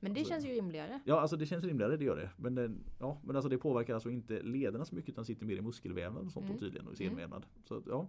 [0.00, 1.00] Men det Alltså- känns ju rimligare.
[1.04, 2.30] Ja, alltså det känns rimligare, det gör det.
[2.36, 5.56] Men, det, ja, men alltså det påverkar alltså inte lederna så mycket utan sitter mer
[5.56, 6.58] i muskelvävnad och sånt Mm.
[6.58, 7.10] tydligen och i Mm.
[7.16, 7.46] senvävnad.
[7.64, 8.08] Så att, ja,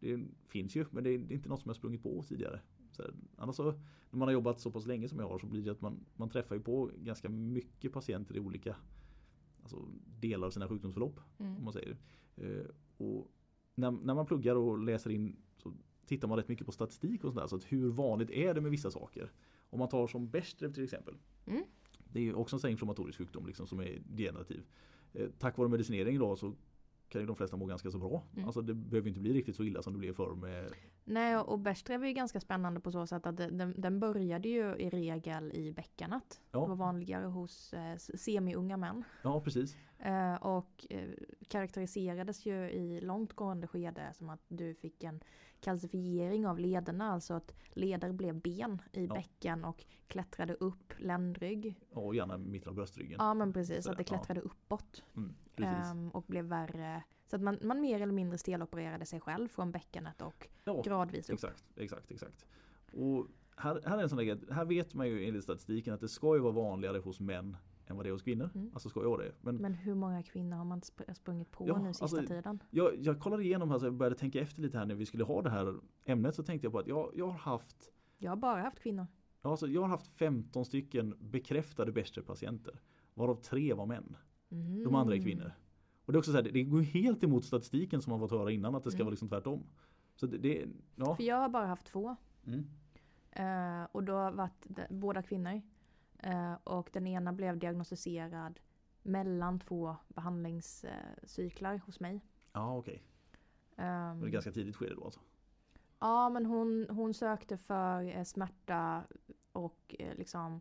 [0.00, 2.60] det finns ju men det är, det är inte något som jag sprungit på tidigare.
[3.00, 3.64] Här, annars så,
[4.10, 6.04] när man har jobbat så pass länge som jag har så blir det att man,
[6.16, 8.76] man träffar ju på ganska mycket patienter i olika
[9.62, 9.88] alltså,
[10.20, 11.20] delar av sina sjukdomsförlopp.
[11.36, 11.64] Om Mm.
[11.64, 11.96] man säger.
[12.36, 12.64] Eh,
[12.96, 13.30] och
[13.74, 15.72] när, när man pluggar och läser in så
[16.06, 17.46] tittar man rätt mycket på statistik och sådär.
[17.46, 19.32] Så att hur vanligt är det med vissa saker?
[19.70, 21.14] Om man tar som Bechdrev till exempel.
[21.46, 21.64] Mm.
[22.12, 24.64] Det är också en inflammatorisk sjukdom liksom, som är degenerativ.
[25.12, 26.54] Eh, tack vare medicinering då så
[27.10, 28.22] kan ju de flesta må ganska så bra.
[28.32, 28.46] Mm.
[28.46, 30.72] Alltså det behöver inte bli riktigt så illa som det blev förr med
[31.04, 34.76] Nej och Bergstrev är ju ganska spännande på så sätt att den, den började ju
[34.76, 36.40] i regel i bäckenet.
[36.52, 36.60] Ja.
[36.60, 39.04] Det var vanligare hos eh, semi-unga män.
[39.22, 39.76] Ja precis.
[40.02, 41.08] Eh, och eh,
[41.48, 45.20] karaktäriserades ju i långtgående skede som att du fick en
[45.60, 49.14] kalcifiering av lederna, alltså att leder blev ben i Ja.
[49.14, 51.74] bäcken och klättrade upp ländrygg.
[51.90, 53.16] Och gärna mitten av bröstryggen.
[53.18, 54.16] Ja men precis, Så, att det ja.
[54.16, 55.02] klättrade uppåt.
[55.16, 57.02] Mm, ehm, och blev värre.
[57.26, 61.30] Så att man, man mer eller mindre stelopererade sig själv från bäckenet och ja, gradvis
[61.30, 61.34] upp.
[61.34, 62.46] exakt, exakt, exakt.
[62.92, 66.08] Och här, här är en sån där här vet man ju enligt statistiken att det
[66.08, 67.56] ska ju vara vanligare hos män
[67.90, 68.50] än vad det är hos kvinnor.
[68.54, 68.70] Mm.
[68.74, 69.32] Alltså vara det.
[69.40, 72.62] Men Men hur många kvinnor har man sp- sprungit på Ja, nu sista alltså, tiden?
[72.70, 75.42] jag, jag kollade igenom, alltså jag började tänka efter lite här när vi skulle ha
[75.42, 75.74] det här
[76.04, 79.06] ämnet så tänkte jag på att jag, jag har haft Jag har bara haft kvinnor.
[79.42, 82.80] Alltså, jag har haft 15 stycken bekräftade patienter
[83.14, 84.16] Varav tre var män.
[84.84, 85.24] De andra är Mm.
[85.24, 85.52] kvinnor.
[86.04, 88.50] Och det är också så här, det, går helt emot statistiken som man fått höra
[88.50, 89.06] innan att det ska Mm.
[89.06, 89.62] vara liksom tvärtom.
[90.14, 91.16] Så det, det ja.
[91.16, 92.16] För jag har bara haft två.
[92.46, 92.66] Mm.
[93.30, 95.62] Eh, och då har varit båda kvinnor.
[96.22, 98.60] Eh, och den ena blev diagnostiserad
[99.02, 102.20] mellan två behandlingscyklar hos mig.
[102.52, 103.02] Ja, okej.
[103.76, 105.20] Ehm, Det är ganska tidigt skede då alltså.
[105.98, 109.04] Ja men hon, hon sökte för eh, smärta
[109.52, 110.60] och eh, liksom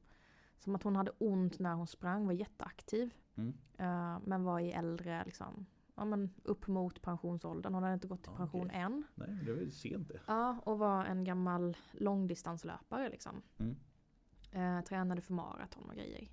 [0.58, 3.14] som att hon hade ont när hon sprang, var jätteaktiv.
[3.36, 3.54] Mm.
[3.78, 7.74] Eh, men var i äldre, liksom, ja, men upp mot pensionsåldern.
[7.74, 8.80] Hon hade inte gått till Ja, pension okej.
[8.80, 9.04] än.
[9.16, 10.20] Nej, det var ju sent det.
[10.28, 13.42] Ja, och var en gammal långdistanslöpare liksom.
[13.58, 13.76] Mm.
[14.52, 16.30] Eh, tränade för maraton och grejer.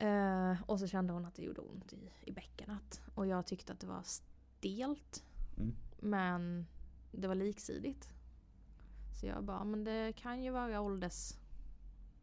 [0.00, 3.00] Eh, och så kände hon att det gjorde ont i, i bäckenet.
[3.14, 5.24] Och jag tyckte att det var stelt.
[5.56, 5.74] Mm.
[6.00, 6.66] Men
[7.12, 8.08] det var liksidigt.
[9.20, 11.34] Så jag bara, men det kan ju vara ålders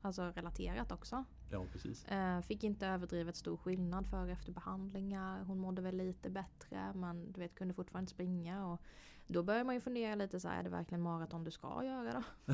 [0.02, 1.24] alltså relaterat också.
[1.52, 2.06] Ja, precis.
[2.06, 5.44] Eh, fick inte överdrivet stor skillnad för och efter behandlingar.
[5.44, 8.68] Hon mådde väl lite bättre men du vet kunde fortfarande springa.
[8.68, 8.82] Och
[9.28, 12.24] då börjar man ju fundera lite så här, är det verkligen maraton du ska göra
[12.48, 12.54] då?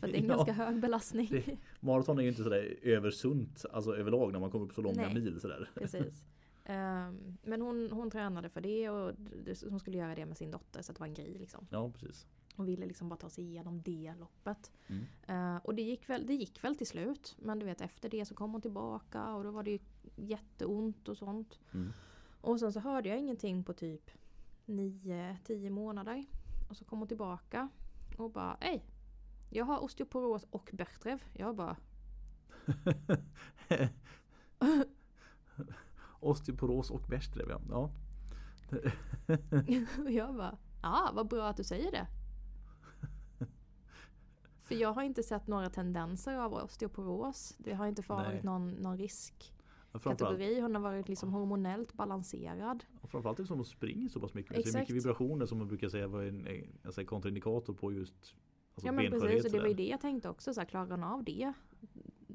[0.00, 1.28] För det är en ganska hög belastning.
[1.30, 5.02] Det- Maraton är ju inte sådär översunt, alltså överlag när man kommer upp så långa
[5.02, 5.14] Nej.
[5.14, 5.70] mil sådär.
[5.74, 6.24] Precis.
[6.64, 9.12] Ehm, men hon, hon tränade för det och
[9.70, 11.66] hon skulle göra det med sin dotter så det var en grej liksom.
[11.70, 12.26] Ja, precis.
[12.56, 14.72] Hon ville liksom bara ta sig igenom det loppet.
[14.86, 15.04] Mm.
[15.28, 17.36] Eh, och det gick, väl, det gick väl till slut.
[17.38, 19.78] Men du vet efter det så kom hon tillbaka och då var det ju
[20.16, 21.58] jätteont och sånt.
[21.74, 21.92] Mm.
[22.40, 24.10] Och sen så hörde jag ingenting på typ
[24.66, 26.24] 9-10 månader.
[26.68, 27.68] Och så kom hon tillbaka
[28.16, 28.84] och bara Hej!
[29.50, 31.22] Jag har osteoporos och Bertrev.
[31.32, 31.76] Jag bara
[36.20, 37.60] Osteoporos och Bechdrev ja.
[37.70, 37.90] ja.
[39.98, 42.06] Och jag bara, ja vad bra att du säger det.
[44.62, 47.54] För jag har inte sett några tendenser av osteoporos.
[47.58, 49.55] Det har inte varit någon, någon riskkategori.
[50.00, 52.84] Framförallt, Hon har varit liksom hormonellt balanserad.
[53.00, 54.50] och framförallt är det som att springer så pass mycket.
[54.50, 54.76] Det är Exakt.
[54.82, 56.48] mycket vibrationer som man brukar säga var en,
[56.84, 58.34] alltså kontraindikator på just
[58.74, 60.54] alltså ja men precis, och det var ju det jag tänkte också.
[60.54, 61.52] Så här, klarar hon av det?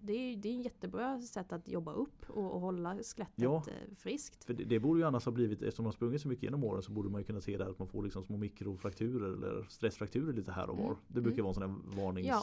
[0.04, 3.34] Det är ju det är ett jättebra sätt att jobba upp och, och hålla skelettet
[3.36, 3.64] Ja.
[3.68, 4.44] eh, friskt.
[4.44, 6.64] För det, det borde ju annars ha blivit, eftersom man har sprungit så mycket genom
[6.64, 9.66] åren så borde man ju kunna se där att man får liksom små mikrofrakturer eller
[9.70, 10.86] stressfrakturer lite här och var.
[10.86, 10.98] Mm.
[11.08, 11.44] Det brukar Mm.
[11.44, 11.76] vara en sån här Ja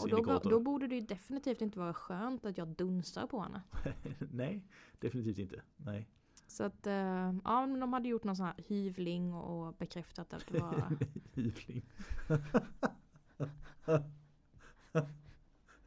[0.02, 0.50] och då, varningsindikator.
[0.50, 3.62] då borde det ju definitivt inte vara skönt att jag dunsar på henne.
[4.32, 4.62] Nej,
[4.98, 5.62] definitivt inte.
[5.76, 6.08] Nej.
[6.46, 6.92] Så att eh,
[7.44, 10.96] ja, men de hade gjort någon sån här hyvling och bekräftat att det var
[11.34, 11.82] Hyvling.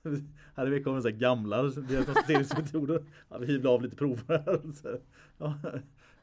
[0.56, 3.06] Är vi så här gamla diagnostiseringsmetoder.
[3.30, 4.74] Ja, vi hyvlar av lite prover här.
[4.74, 5.00] Så,
[5.38, 5.60] Ja,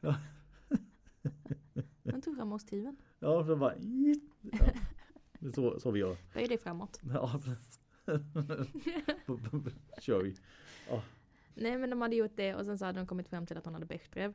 [0.00, 0.14] ja,
[2.02, 2.96] Men tog fram osthyveln.
[3.18, 5.52] ja, för bara, ja.
[5.54, 6.16] Så, så vi gör.
[6.34, 7.00] Böj dig framåt.
[7.02, 7.40] Ja.
[10.00, 10.36] Kör vi.
[11.54, 13.64] Nej men de hade gjort det och sen så hade de kommit fram till att
[13.64, 14.34] hon hade Bechdrev.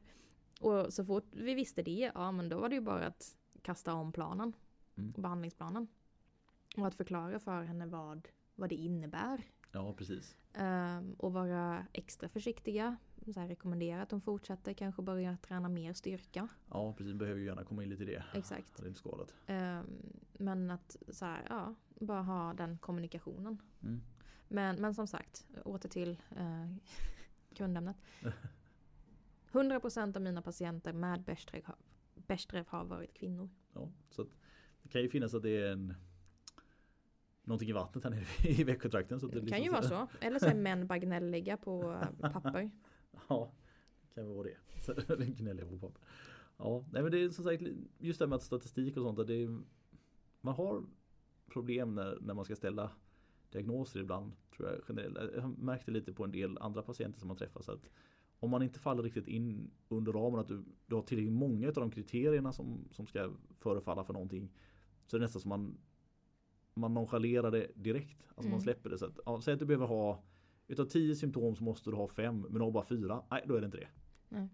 [0.60, 3.94] Och så fort vi visste det, ja men då var det ju bara att kasta
[3.94, 4.54] om planen.
[4.96, 5.12] Mm.
[5.12, 5.88] Behandlingsplanen.
[6.78, 9.44] Och att förklara för henne vad, vad det innebär.
[9.72, 10.36] Ja, precis.
[10.54, 12.98] Ehm, och vara extra försiktiga.
[13.34, 16.48] Så här, rekommendera att de fortsätter kanske börja träna mer styrka.
[16.70, 17.14] Ja, precis.
[17.14, 18.24] Behöver ju gärna komma in lite i det.
[18.34, 18.78] Exakt.
[18.78, 19.34] Det är inte skadat.
[19.48, 19.86] Ehm,
[20.34, 23.62] men att så här, ja, bara ha den kommunikationen.
[23.84, 24.02] Mm.
[24.48, 26.76] Men, men som sagt, åter till eh,
[27.50, 27.98] grundämnet.
[29.52, 31.24] 100% av mina patienter med
[32.28, 33.50] Bechdrev har varit kvinnor.
[33.74, 34.38] Ja, så att
[34.84, 35.94] det kan ju finnas att det är en
[37.44, 39.20] Någonting i vattnet här nere i Växjötrakten.
[39.20, 40.26] Så Det det kan ju liksom vara så.
[40.26, 42.72] Eller så är män bara gnälliga på eh, papper.
[43.28, 43.52] Ja,
[44.02, 44.58] det kan vara det.
[45.46, 46.02] Jag på papper.
[46.58, 47.64] Ja, nej men det är som sagt
[47.98, 49.20] just det här med att statistik och sånt.
[49.20, 49.60] att Det är,
[50.42, 50.84] man har
[51.52, 52.92] problem när, när man ska ställa
[53.52, 54.32] diagnoser ibland.
[54.56, 55.34] Tror jag, generellt.
[55.36, 57.62] jag har märkt det lite på en del andra patienter som man träffar.
[57.62, 57.90] Så att
[58.40, 61.74] om man inte faller riktigt in under ramen att du, du har tillräckligt många av
[61.74, 64.50] de kriterierna som, som ska förefalla för någonting.
[65.06, 65.78] Så är det nästan som man
[66.74, 68.18] man nonchalerar det direkt.
[68.28, 68.52] Alltså Mm.
[68.52, 68.98] man släpper det.
[68.98, 70.24] Så att, ja, säg att du behöver ha
[70.68, 73.24] Utav tio symptom så måste du ha fem men du har bara fyra.
[73.32, 73.88] Nej då är det inte det.
[74.30, 74.48] Nej.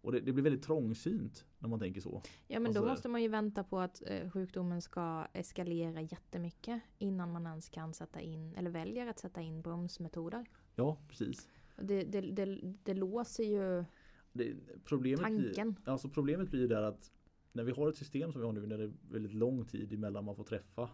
[0.00, 2.22] Och det, det blir väldigt trångsynt när man tänker så.
[2.48, 6.82] Ja men Alltså- då måste man ju vänta på att eh, sjukdomen ska eskalera jättemycket
[6.98, 10.46] innan man ens kan sätta in eller väljer att sätta in bromsmetoder.
[10.76, 11.48] Ja precis.
[11.76, 13.84] Det, det, det, det låser ju
[14.84, 15.76] problemet, blir, tanken.
[15.84, 17.12] alltså problemet blir ju där att
[17.52, 19.92] när vi har ett system som vi har nu när det är väldigt lång tid
[19.92, 20.88] emellan man får träffa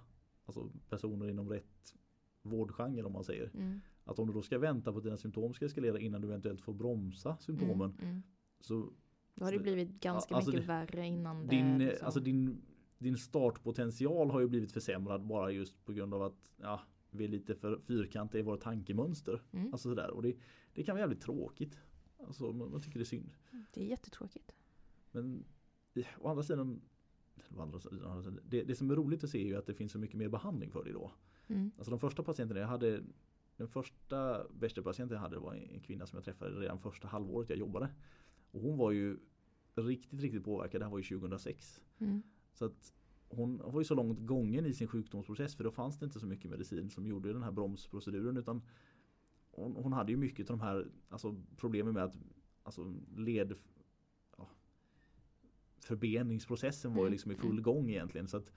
[0.46, 1.94] alltså personer inom rätt
[2.42, 3.50] vårdgenre om man säger.
[3.54, 3.80] Mm.
[4.04, 6.60] Att om du då ska vänta på att dina symptom ska eskalera innan du eventuellt
[6.60, 7.90] får bromsa symptomen.
[7.90, 8.22] Mm, mm.
[8.60, 8.92] Så
[9.34, 12.06] Då har det blivit ganska alltså mycket det- värre innan din, det liksom.
[12.06, 12.62] alltså din,
[12.98, 16.80] din startpotential har ju blivit försämrad bara just på grund av att ja,
[17.10, 19.42] vi är lite för fyrkantiga i våra tankemönster.
[19.52, 19.72] Mm.
[19.72, 20.10] Alltså sådär.
[20.10, 20.36] Och det,
[20.74, 21.78] det kan vara jävligt tråkigt.
[22.26, 23.32] Alltså, man, man tycker det är synd.
[23.74, 24.54] Det är jättetråkigt.
[25.10, 25.44] Men
[26.18, 26.80] å andra sidan,
[27.58, 27.78] andra
[28.44, 30.28] det, det som är roligt att se är ju att det finns så mycket mer
[30.28, 31.10] behandling för det idag.
[31.46, 31.70] Mm.
[31.76, 33.02] Alltså de första patienterna jag hade
[33.56, 37.50] Den första bästa patienten jag hade var en kvinna som jag träffade redan första halvåret
[37.50, 37.88] jag jobbade.
[38.50, 39.18] Och hon var ju
[39.74, 40.80] riktigt, riktigt påverkad.
[40.80, 41.80] Det här var ju 2006.
[41.98, 42.22] Mm.
[42.52, 42.94] Så att
[43.28, 46.26] hon var ju så långt gången i sin sjukdomsprocess för då fanns det inte så
[46.26, 48.62] mycket medicin som gjorde den här bromsproceduren utan
[49.50, 52.16] hon, hon hade ju mycket av de här alltså, problemen med att
[52.62, 53.54] alltså, led
[55.86, 57.62] förbeningsprocessen var ju Mm, liksom i full mm.
[57.62, 58.28] gång egentligen.
[58.28, 58.52] Så att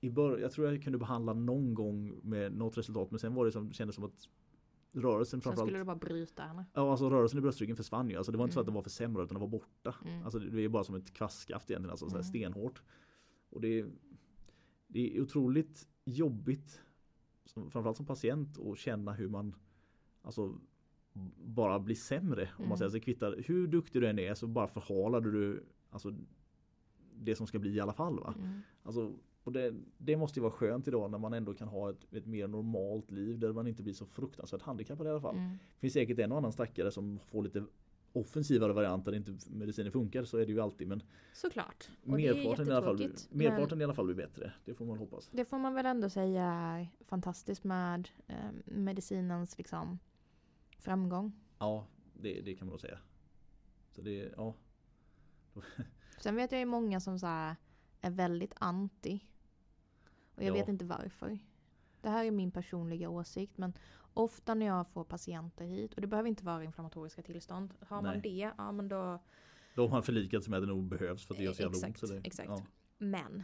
[0.00, 3.44] i bör- jag tror jag kunde behandla någon gång med något resultat men sen var
[3.44, 4.28] det som, kändes som att
[4.92, 6.66] rörelsen Sen framförallt skulle du bara bryta henne.
[6.74, 8.16] Ja alltså rörelsen i bröstryggen försvann ju.
[8.16, 8.62] Alltså det var inte så Mm.
[8.62, 9.94] att den var försämrad utan den var borta.
[10.04, 10.22] Mm.
[10.24, 11.90] Alltså det är bara som ett kvastskaft egentligen.
[11.90, 12.24] Alltså så Mm.
[12.24, 12.82] stenhårt.
[13.50, 13.90] Och det är,
[14.86, 16.80] det är otroligt jobbigt.
[17.44, 19.54] Som, framförallt som patient att känna hur man
[20.24, 20.58] Alltså
[21.36, 22.42] bara blir sämre.
[22.42, 22.68] Om Mm.
[22.68, 26.14] man säger så kvittar hur duktig du än är så bara förhalar du Alltså
[27.16, 28.20] det som ska bli i alla fall.
[28.20, 28.34] Va?
[28.38, 28.60] Mm.
[28.82, 29.12] Alltså,
[29.44, 32.26] och det, det måste ju vara skönt idag när man ändå kan ha ett, ett
[32.26, 35.36] mer normalt liv där man inte blir så fruktansvärt handikappad i alla fall.
[35.36, 35.50] Mm.
[35.50, 37.64] Det finns säkert en och annan stackare som får lite
[38.12, 40.24] offensivare varianter där inte mediciner funkar.
[40.24, 40.88] Så är det ju alltid.
[40.88, 41.02] Men
[41.34, 41.90] Såklart.
[42.02, 44.52] Och merparten, i alla, fall, merparten i alla fall blir bättre.
[44.64, 45.28] Det får man hoppas.
[45.32, 49.98] Det får man väl ändå säga är fantastiskt med eh, medicinens liksom,
[50.78, 51.32] framgång.
[51.58, 52.98] Ja, det, det kan man nog säga.
[53.90, 54.54] Så det, ja.
[56.22, 57.56] Sen vet jag ju många som så här
[58.00, 59.20] är väldigt anti.
[60.34, 60.54] Och jag Ja.
[60.54, 61.38] vet inte varför.
[62.00, 63.72] Det här är min personliga åsikt men
[64.14, 67.74] ofta när jag får patienter hit och det behöver inte vara inflammatoriska tillstånd.
[67.88, 68.20] Har man Nej.
[68.20, 69.18] det, ja men då
[69.74, 71.62] Då har man förlikat sig med att det nog behövs för att det gör så
[71.62, 71.98] jävla ont.
[71.98, 72.48] Så det, exakt.
[72.48, 72.62] Ja.
[72.98, 73.42] Men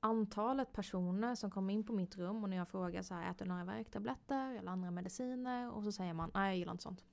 [0.00, 3.44] antalet personer som kommer in på mitt rum och när jag frågar så här, äter
[3.44, 5.70] du några värktabletter eller andra mediciner?
[5.70, 7.04] Och så säger man, nej jag gillar inte sånt.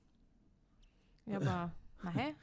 [1.24, 1.70] Jag bara,
[2.02, 2.34] nej.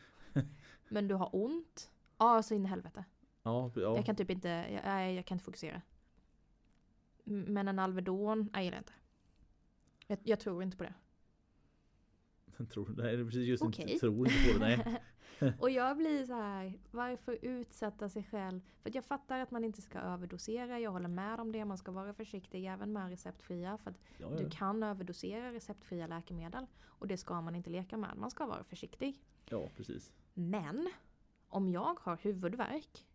[0.91, 1.91] Men du har ont?
[2.17, 3.05] Ja, så in i helvete.
[3.43, 3.95] Ja, ja.
[3.95, 5.81] Jag kan typ inte, jag, nej, jag kan inte fokusera.
[7.23, 8.93] Men en Alvedon, nej jag gillar inte.
[10.07, 10.93] Jag, jag tror inte på det.
[12.71, 13.85] tror, nej, det är precis just Okej.
[13.85, 14.99] inte, tror inte på det.
[15.39, 15.53] Nej.
[15.59, 18.61] och jag blir så här, varför utsätta sig själv?
[18.83, 21.91] För jag fattar att man inte ska överdosera, jag håller med om det, man ska
[21.91, 23.77] vara försiktig även med receptfria.
[23.77, 24.49] För att Ja, du ja.
[24.51, 29.21] kan överdosera receptfria läkemedel och det ska man inte leka med, man ska vara försiktig.
[29.49, 30.11] ja, precis.
[30.33, 30.89] Men
[31.47, 33.05] om jag har huvudvärk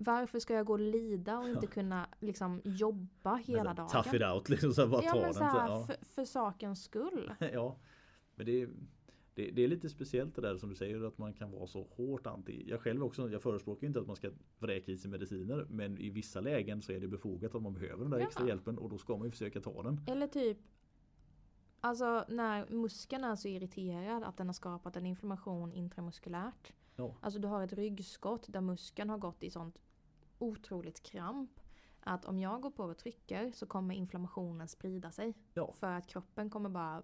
[0.00, 3.88] varför ska jag gå och lida och inte kunna liksom jobba hela dagen?
[3.88, 4.72] Tough it out liksom.
[4.72, 5.86] Så här, bara ja ta men så Så, här, ja.
[5.86, 7.32] för, för sakens skull.
[7.52, 7.78] ja.
[8.34, 8.68] Men det är,
[9.34, 11.82] det, det är lite speciellt det där som du säger att man kan vara så
[11.90, 12.64] hårt anti.
[12.66, 15.66] Jag själv också, jag förespråkar inte att man ska vräka i sig mediciner.
[15.70, 18.26] Men i vissa lägen så är det befogat att man behöver den där Ja.
[18.26, 20.00] extra hjälpen och då ska man ju försöka ta den.
[20.06, 20.58] Eller typ
[21.80, 26.72] Alltså när muskeln är så irriterad att den har skapat en inflammation intramuskulärt.
[26.96, 27.16] Ja.
[27.20, 29.78] Alltså du har ett ryggskott där muskeln har gått i sånt
[30.38, 31.60] otroligt kramp.
[32.00, 35.34] Att om jag går på och trycker så kommer inflammationen sprida sig.
[35.54, 35.72] Ja.
[35.72, 37.02] För att kroppen kommer bara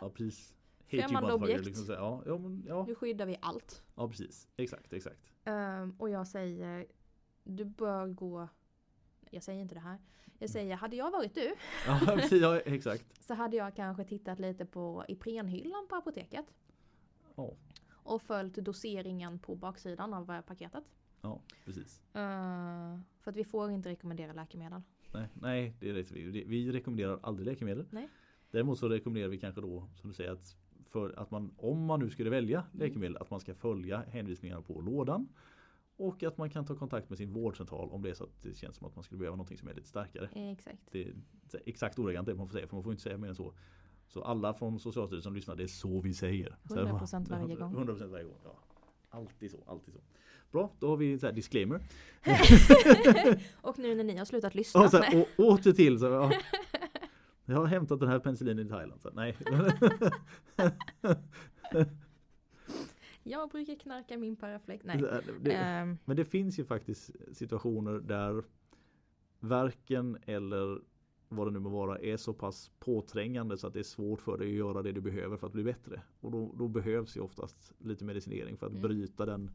[0.00, 0.54] Ja precis.
[0.86, 1.64] Främmande objekt.
[1.64, 3.82] Liksom, så, ja, ja, men, ja, Nu skyddar vi allt.
[3.94, 4.48] ja precis.
[4.56, 5.20] Exakt, exakt.
[5.44, 6.86] Ehm, och jag säger
[7.44, 8.48] du bör gå
[9.30, 9.98] jag säger inte det här.
[10.38, 11.54] Jag säger, hade jag varit du
[12.40, 13.04] Ja, exakt.
[13.24, 16.46] så hade jag kanske tittat lite på Iprenhyllan på apoteket.
[17.34, 17.52] Ja,
[17.90, 20.84] Och följt doseringen på baksidan av eh, paketet.
[21.22, 22.02] ja precis.
[22.14, 24.82] Eh, för att vi får inte rekommendera läkemedel.
[25.12, 26.10] Nej, nej, det är rätt.
[26.10, 27.86] Vi, vi rekommenderar aldrig läkemedel.
[27.90, 28.08] Nej.
[28.50, 32.00] Däremot så rekommenderar vi kanske då, som du säger, att, för att man, om man
[32.00, 32.78] nu skulle välja Mm.
[32.86, 35.28] läkemedel, att man ska följa hänvisningarna på lådan.
[36.00, 38.54] Och att man kan ta kontakt med sin vårdcentral om det är så att det
[38.54, 40.28] känns som att man skulle behöva någonting som är lite starkare.
[40.52, 40.78] Exakt.
[40.92, 41.14] Det är
[41.66, 43.54] exakt ordagrant det man får säga för man får inte säga mer än så.
[44.08, 46.56] Så alla från Socialstyrelsen som lyssnar, det är så vi säger.
[46.68, 47.74] Så här, 100% varje gång.
[47.74, 48.38] 100% varje gång.
[48.44, 48.58] Ja.
[49.10, 50.00] Alltid så, alltid så.
[50.50, 51.76] Bra, då har vi så disclaimer.
[53.52, 54.80] och nu när ni har slutat lyssna.
[54.80, 55.98] Och så här, å, åter till.
[55.98, 56.32] Så, ja.
[57.44, 59.00] Jag har hämtat den här penicillinen i Thailand.
[59.00, 59.36] Så, nej.
[63.30, 64.84] Jag brukar knarka min paraflex.
[64.84, 65.02] Nej.
[65.40, 68.44] Det, Ehm, men det finns ju faktiskt situationer där
[69.40, 70.80] verken eller
[71.28, 74.38] vad det nu må vara är så pass påträngande så att det är svårt för
[74.38, 76.02] dig att göra det du behöver för att bli bättre.
[76.20, 78.82] Och då, då behövs ju oftast lite medicinering för att Mm.
[78.82, 79.50] bryta den,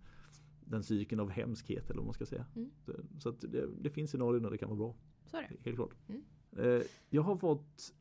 [0.65, 2.45] den cykeln av hemskhet eller vad man ska säga.
[2.55, 2.71] Mm.
[3.19, 4.95] Så det, det finns scenarier där det kan vara bra.
[5.25, 5.55] så är det.
[5.63, 5.95] Helt klart.
[6.07, 6.23] Mm.
[6.57, 7.93] Eh, jag har fått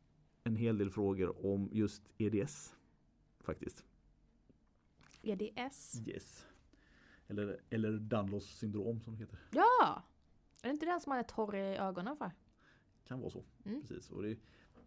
[0.43, 2.73] en hel del frågor om just EDS.
[3.39, 3.85] Faktiskt.
[5.25, 6.01] EDS.
[6.07, 6.45] Yes.
[7.27, 9.39] Eller, eller Danlos syndrom som det heter.
[9.51, 10.03] Ja!
[10.61, 12.31] Är det inte den som man är torr i ögonen för?
[13.07, 13.43] Kan vara så.
[13.65, 13.81] Mm.
[13.81, 14.09] Precis.
[14.09, 14.37] Och det,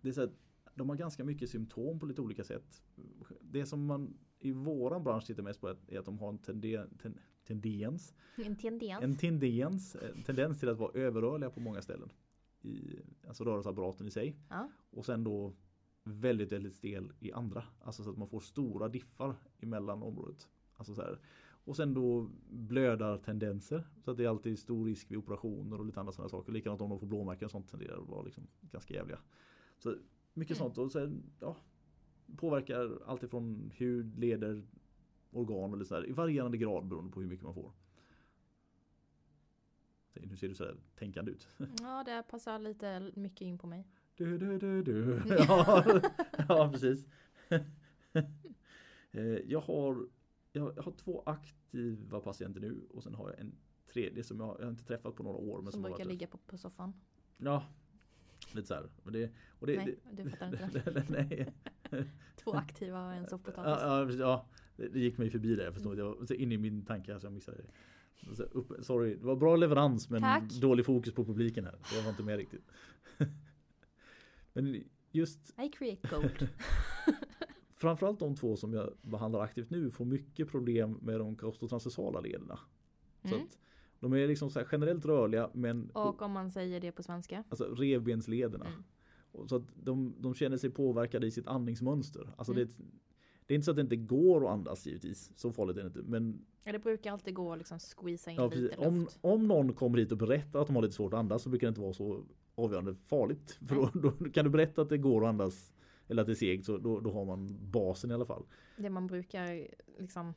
[0.01, 0.33] det är så att
[0.74, 2.83] de har ganska mycket symptom på lite olika sätt.
[3.40, 6.29] Det som man i våran bransch tittar mest på är att, är att de har
[6.29, 9.03] en tenden, ten, tendens, En tendens.
[9.03, 12.12] en tendens, en tendens till att vara överrörliga på många ställen.
[12.62, 12.98] I,
[13.29, 14.37] alltså rörelseapparaten i sig.
[14.48, 14.70] Ja.
[14.90, 15.53] Och sen då
[16.09, 17.64] väldigt, väldigt stel i andra.
[17.83, 20.49] Alltså så att man får stora diffar emellan området.
[20.77, 21.18] Alltså så här.
[21.64, 23.85] Och sen då blödartendenser.
[24.05, 26.53] Så att det är alltid stor risk vid operationer och lite andra sådana saker.
[26.53, 29.18] Likadant om de får blåmärken och sånt tenderar att vara liksom ganska jävliga.
[29.79, 29.97] Så
[30.35, 30.66] mycket Mm.
[30.66, 30.79] sånt.
[30.79, 31.57] Och sen ja,
[32.37, 34.62] påverkar allt ifrån hud, leder,
[35.31, 37.73] organ eller så här, i varierande grad beroende på hur mycket man får.
[40.14, 41.49] Nu ser du sådär tänkande ut.
[41.81, 43.87] ja, det passar lite mycket in på mig.
[44.18, 45.22] Du, du, du, du.
[45.38, 45.85] Ja,
[46.48, 47.07] ja precis.
[49.12, 50.07] Eh, jag, har,
[50.52, 53.54] jag har två aktiva patienter nu och sen har jag en
[53.92, 55.62] tredje som jag, jag har inte träffat på några år.
[55.62, 56.92] Men Som som brukar ligga på, på soffan.
[57.37, 57.64] Ja,
[58.52, 58.90] lite så här.
[59.02, 60.90] Och det, och det, Nej, du fattar inte det.
[61.09, 61.54] det, nej.
[62.37, 63.83] Två aktiva och en soffpotatis.
[63.83, 65.64] Ja, ja, det, det gick mig förbi där.
[65.64, 66.02] Jag förstår inte.
[66.02, 68.37] Jag var så inne i min tanke så jag missade det.
[68.37, 70.52] Så upp, sorry, det var bra leverans men Tack.
[70.52, 71.78] dålig fokus på publiken här.
[71.94, 72.64] Jag var inte med riktigt.
[74.62, 76.49] Men just I create gold.
[77.75, 82.59] framförallt de två som jag behandlar aktivt nu får mycket problem med de kostotransversala lederna.
[83.23, 83.40] Så Mm.
[83.47, 83.59] att
[84.01, 87.44] de är liksom så generellt rörliga men Och om man säger det på svenska.
[87.49, 88.66] alltså revbenslederna.
[88.66, 89.49] Mm.
[89.49, 92.35] Så att de, de känner sig påverkade i sitt andningsmönster.
[92.37, 92.66] Alltså Mm.
[92.66, 92.75] det,
[93.47, 95.33] det är inte så att det inte går att andas givetvis.
[95.37, 96.03] Så farligt är det inte.
[96.03, 98.79] Men Ja, det brukar alltid gå att liksom squeeza in ja, lite precis.
[98.87, 99.18] om, luft.
[99.21, 101.66] om någon kommer hit och berättar att de har lite svårt att andas så brukar
[101.66, 102.25] det inte vara så
[102.59, 103.59] avgörande farligt.
[103.68, 105.73] För då, då kan du berätta att det går att andas
[106.09, 108.47] eller att det är segt så då, då har man basen i alla fall.
[108.77, 109.68] Det man brukar
[109.99, 110.35] liksom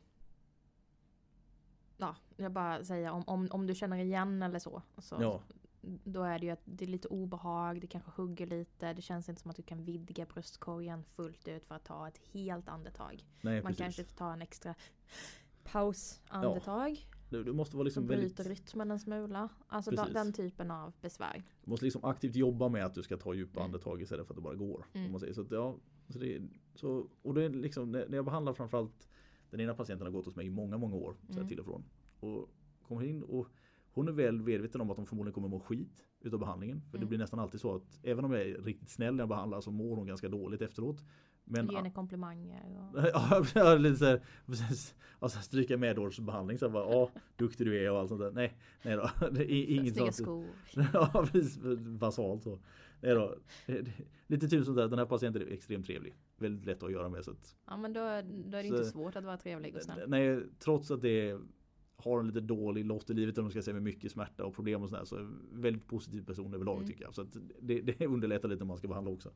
[1.98, 4.82] Ja, jag bara säga om, om, om du känner igen eller så.
[4.98, 5.42] så Ja.
[6.04, 8.94] Då är det ju att det är lite obehag, det kanske hugger lite.
[8.94, 12.18] Det känns inte som att du kan vidga bröstkorgen fullt ut för att ta ett
[12.18, 13.26] helt andetag.
[13.42, 13.84] Nej, Man precis.
[13.84, 14.76] kanske får ta en extra
[15.64, 17.08] pausandetag.
[17.32, 19.50] Du, du måste vara liksom som väldigt, bryter rytmen en smula.
[19.68, 20.14] Alltså Precis.
[20.14, 21.44] den typen av besvär.
[21.64, 23.66] du måste liksom aktivt jobba med att du ska ta djupa Mm.
[23.66, 24.86] andetag istället för att det bara går.
[24.94, 25.06] Mm.
[25.06, 25.34] Om man säger.
[25.34, 25.76] Så att, ja,
[26.10, 26.42] så det,
[26.76, 29.08] så, och det är liksom, när när jag behandlar framförallt
[29.50, 31.16] den ena patienten har gått hos mig i många, många år.
[31.28, 31.48] Så här, Mm.
[31.50, 31.84] till och från.
[32.20, 32.50] Och
[32.88, 33.48] kommer in och
[33.94, 36.82] hon är väl medveten om att hon förmodligen kommer må skit utav behandlingen.
[36.82, 37.10] För det Mm.
[37.10, 39.72] blir nästan alltid så att även om jag är riktigt snäll när jag behandlar så
[39.72, 41.04] mår hon ganska dåligt efteråt.
[41.46, 42.90] Men Ge henne komplimanger.
[42.94, 43.00] Och,
[43.56, 44.96] Ja, lite så här, precis.
[45.20, 48.32] Och så stryka medårsbehandling så här bara, ja, duktig du är och allt sånt där.
[48.32, 49.10] Nej, nej då.
[49.32, 50.28] Det är inget snygga sånt.
[50.28, 50.46] skor.
[50.94, 51.58] Ja, precis.
[52.00, 52.60] Basalt så.
[53.02, 53.36] Nej då.
[54.28, 54.88] Lite tur sånt där.
[54.88, 56.16] Den här patienten är extremt trevlig.
[56.38, 57.26] Väldigt lätt att göra med.
[57.26, 59.82] Så att, Ja men då, då är det Så- inte svårt att vara trevlig och
[59.82, 60.10] snäll.
[60.10, 61.40] nej, trots att det
[62.04, 64.54] har en lite dålig lott i livet om man ska säga med mycket smärta och
[64.56, 66.88] problem och sådär så väldigt positiv person överlag Mm.
[66.88, 67.14] tycker jag.
[67.14, 67.26] Så
[67.62, 69.30] det, det underlättar lite om man ska behandla också.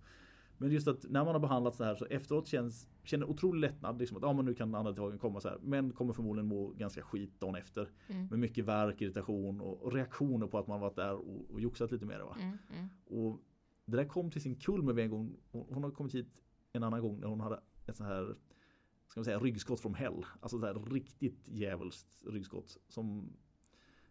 [0.58, 4.00] Men just att när man har behandlat så här så efteråt känns, känner otrolig lättnad.
[4.00, 5.58] Liksom att ja, men nu kan andetagen komma så här.
[5.62, 7.90] Men kommer förmodligen må ganska skit dagen efter.
[8.08, 8.28] Mm.
[8.28, 11.92] Med mycket värk, irritation och, och reaktioner på att man varit där och, och joxat
[11.92, 12.24] lite det.
[12.24, 12.38] Va?
[12.40, 12.88] Mm, mm.
[13.06, 13.40] Och
[13.86, 15.36] det där kom till sin kulm med en gång.
[15.52, 16.42] Hon, hon har kommit hit
[16.74, 18.36] en annan gång när hon hade ett så här
[19.16, 20.26] ska man säga ryggskott från hell.
[20.40, 22.78] Alltså så här riktigt djävulskt ryggskott.
[22.88, 23.34] Som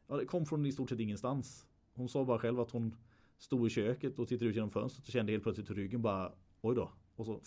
[0.06, 1.66] ja, det kom från i stort sett ingenstans.
[1.94, 2.96] Hon sa bara själv att hon
[3.38, 6.32] stod i köket och tittade ut genom fönstret och kände helt plötsligt hur ryggen bara
[6.60, 6.90] oj då.
[7.16, 7.40] Och så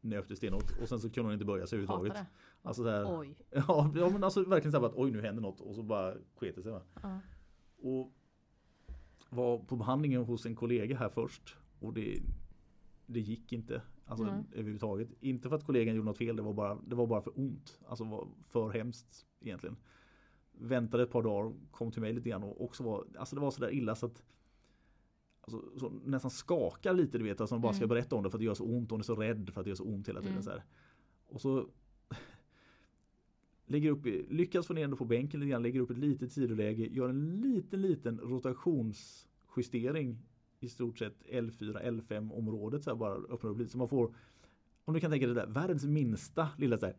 [0.00, 2.26] nöp det stenhårt och sen så kunde hon inte böja sig överhuvudtaget.
[2.62, 3.36] Alltså så här, Oj.
[3.50, 6.14] ja, ja men alltså verkligen så här att oj nu händer något och så bara
[6.34, 6.72] sket det sig.
[7.02, 7.20] Ja.
[7.76, 8.12] Och
[9.30, 11.56] var på behandlingen hos en kollega här först.
[11.80, 12.22] Och det,
[13.06, 13.82] det gick inte.
[14.06, 14.44] Alltså Nej.
[14.52, 15.08] överhuvudtaget.
[15.20, 16.36] Inte för att kollegan gjorde något fel.
[16.36, 17.80] Det var bara, det var bara för ont.
[17.86, 19.76] Alltså var för hemskt egentligen.
[20.52, 23.50] väntade ett par dagar, kom till mig lite grann och också var, alltså det var
[23.50, 24.24] sådär illa så att
[25.40, 27.88] alltså, så nästan skakar lite du vet, alltså de bara ska Mm.
[27.94, 29.64] berätta om det för att det gör så ont, hon är så rädd för att
[29.64, 30.32] det gör så ont hela tiden.
[30.32, 30.42] Mm.
[30.42, 30.64] Så här.
[31.26, 31.68] Och så
[33.66, 36.86] lägger upp, lyckas få ner henne på bänken lite grann, lägger upp ett litet sidoläge,
[36.86, 40.18] gör en liten liten rotationsjustering
[40.62, 44.14] i stort sett L4, L5 området så här bara öppnar upp lite så man får
[44.84, 46.96] om du kan tänka dig det där, världens minsta lilla så här,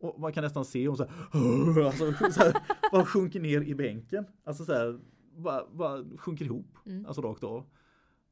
[0.00, 2.56] och man kan nästan se hon så här, alltså, så här
[2.92, 4.24] bara sjunker ner i bänken.
[4.44, 5.00] Alltså så här,
[5.36, 6.66] bara, bara sjunker ihop.
[6.86, 7.06] Mm.
[7.06, 7.64] Alltså rakt av.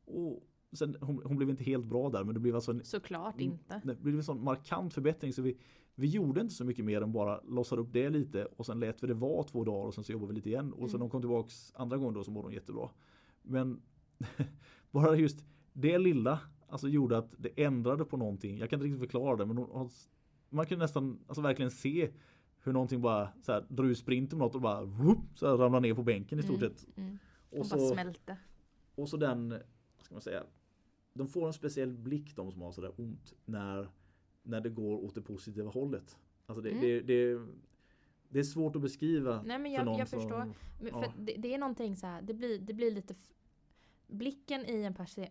[0.04, 0.42] Och
[0.72, 3.52] sen, hon, hon blev inte helt bra där men det blev alltså en, Såklart Mm.
[3.52, 3.80] inte.
[3.84, 5.58] det blev en sån markant förbättring så vi,
[5.94, 9.02] vi gjorde inte så mycket mer än bara lossade upp det lite och sen lät
[9.02, 10.92] vi det vara två dagar och sen så jobbade vi lite igen och sen Mm.
[10.92, 12.90] när hon kom tillbaks andra gången då så mådde hon jättebra.
[13.42, 13.82] Men
[14.90, 18.58] bara just det lilla alltså gjorde att det ändrade på någonting.
[18.58, 19.66] Jag kan inte riktigt förklara det men
[20.50, 22.10] man kunde nästan alltså verkligen se
[22.62, 25.56] hur någonting bara så här, drar ut sprint om något och bara whoop, så här,
[25.56, 26.96] ramlar ner på bänken i stort Mm, sett.
[26.96, 27.18] mm.
[27.50, 28.36] Och Och så, bara smälte.
[28.94, 29.54] och så den,
[30.02, 30.44] ska man säga,
[31.14, 33.88] de får en speciell blick de som har sådär ont när,
[34.42, 36.16] när det går åt det positiva hållet.
[36.46, 36.80] Alltså det, Mm.
[36.82, 37.46] det, det,
[38.30, 39.42] det är svårt att beskriva.
[39.42, 40.38] Nej, men för jag- någon jag som, förstår.
[40.80, 41.02] Men Ja.
[41.02, 43.14] för det, det är någonting så här, det blir, det blir lite
[44.06, 45.26] Blicken i en person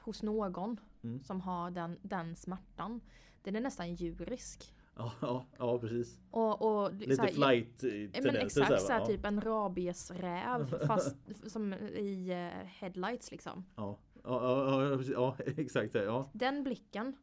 [0.00, 1.22] hos någon Mm.
[1.22, 3.00] som har den, den smärtan
[3.42, 4.74] Den är nästan djurisk.
[4.96, 6.20] Ja, ja, ja precis.
[6.30, 7.82] Och, och Lite så här, flight
[8.14, 8.78] Ja, men exakt va?
[8.78, 9.06] såhär ja.
[9.06, 11.16] typ en rabiesräv fast
[11.50, 13.64] som i eh, headlights liksom.
[13.76, 15.94] Ja, ja, ja, ja, ja exakt.
[15.94, 16.30] Ja.
[16.32, 17.16] Den blicken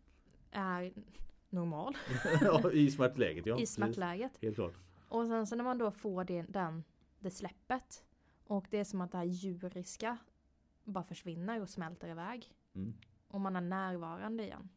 [0.51, 0.93] är
[1.49, 1.97] normal
[2.41, 3.59] ja, I smärtläget ja.
[3.59, 4.37] i smärtläget.
[4.41, 4.73] Helt klart.
[5.09, 6.83] Och sen så när man då får det, den,
[7.19, 8.05] det släppet
[8.47, 10.17] och det är som att det här djuriska
[10.83, 12.53] bara försvinner och smälter iväg.
[12.73, 12.93] Mm.
[13.27, 14.69] Och man är närvarande igen.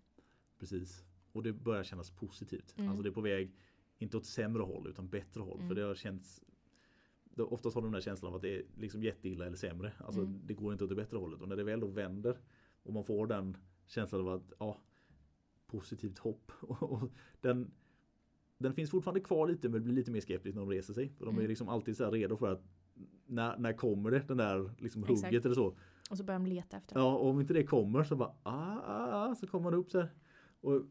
[0.58, 1.04] Precis.
[1.32, 2.74] Och det börjar kännas positivt.
[2.76, 2.90] Mm.
[2.90, 3.56] Alltså det är på väg,
[3.98, 5.56] inte åt sämre håll utan bättre håll.
[5.56, 5.68] Mm.
[5.68, 6.42] För det har känts
[7.24, 9.92] det, Oftast har de den där känslan av att det är liksom jätteilla eller sämre.
[9.98, 10.40] Alltså Mm.
[10.44, 11.40] det går inte åt det bättre hållet.
[11.40, 12.38] Och när det väl då vänder
[12.82, 13.56] och man får den
[13.86, 14.78] känslan av att ja,
[15.68, 16.52] positivt hopp.
[16.60, 17.10] Och
[17.40, 17.70] den,
[18.58, 21.12] den finns fortfarande kvar lite men det blir lite mer skeptiskt när de reser sig.
[21.18, 21.48] För de är Mm.
[21.48, 22.62] liksom alltid så redo för att
[23.26, 25.24] när, när kommer det den där liksom Exakt.
[25.24, 25.76] hugget eller så.
[26.10, 27.00] Och så börjar de leta efter det.
[27.00, 29.90] Ja, och om inte det kommer så bara ah, ah, ah, så kommer man upp
[29.90, 30.08] så här.
[30.60, 30.82] Och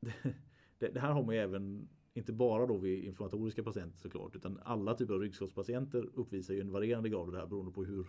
[0.78, 4.58] det, det här har man ju även inte bara då vid inflammatoriska patienter såklart utan
[4.64, 8.06] alla typer av ryggskottspatienter uppvisar ju en varierande grad av det här beroende på hur,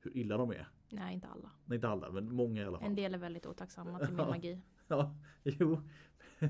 [0.00, 0.68] hur illa de är.
[0.90, 1.50] Nej, inte alla.
[1.64, 2.88] Nej, inte alla men många i alla fall.
[2.88, 4.60] En del är väldigt otacksamma till min magi.
[4.88, 5.14] Ja,
[5.44, 5.80] jo.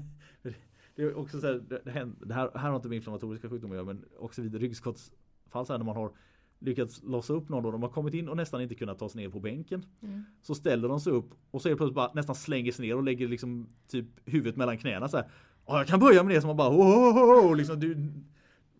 [0.96, 3.78] Det är också så här, det, här, det här har inte med inflammatoriska sjukdomar att
[3.78, 6.12] göra men också vid ryggskottsfall så här när man har
[6.58, 9.22] lyckats lossa upp någon och de har kommit in och nästan inte kunnat ta sig
[9.22, 9.86] ner på bänken.
[10.02, 10.24] Mm.
[10.42, 12.96] Så ställer de sig upp och så är det plötsligt bara nästan slänger sig ner
[12.96, 15.30] och lägger liksom typ huvudet mellan knäna så här.
[15.66, 18.12] Ja, jag kan börja med det som man bara oh, oh, oh, liksom, du,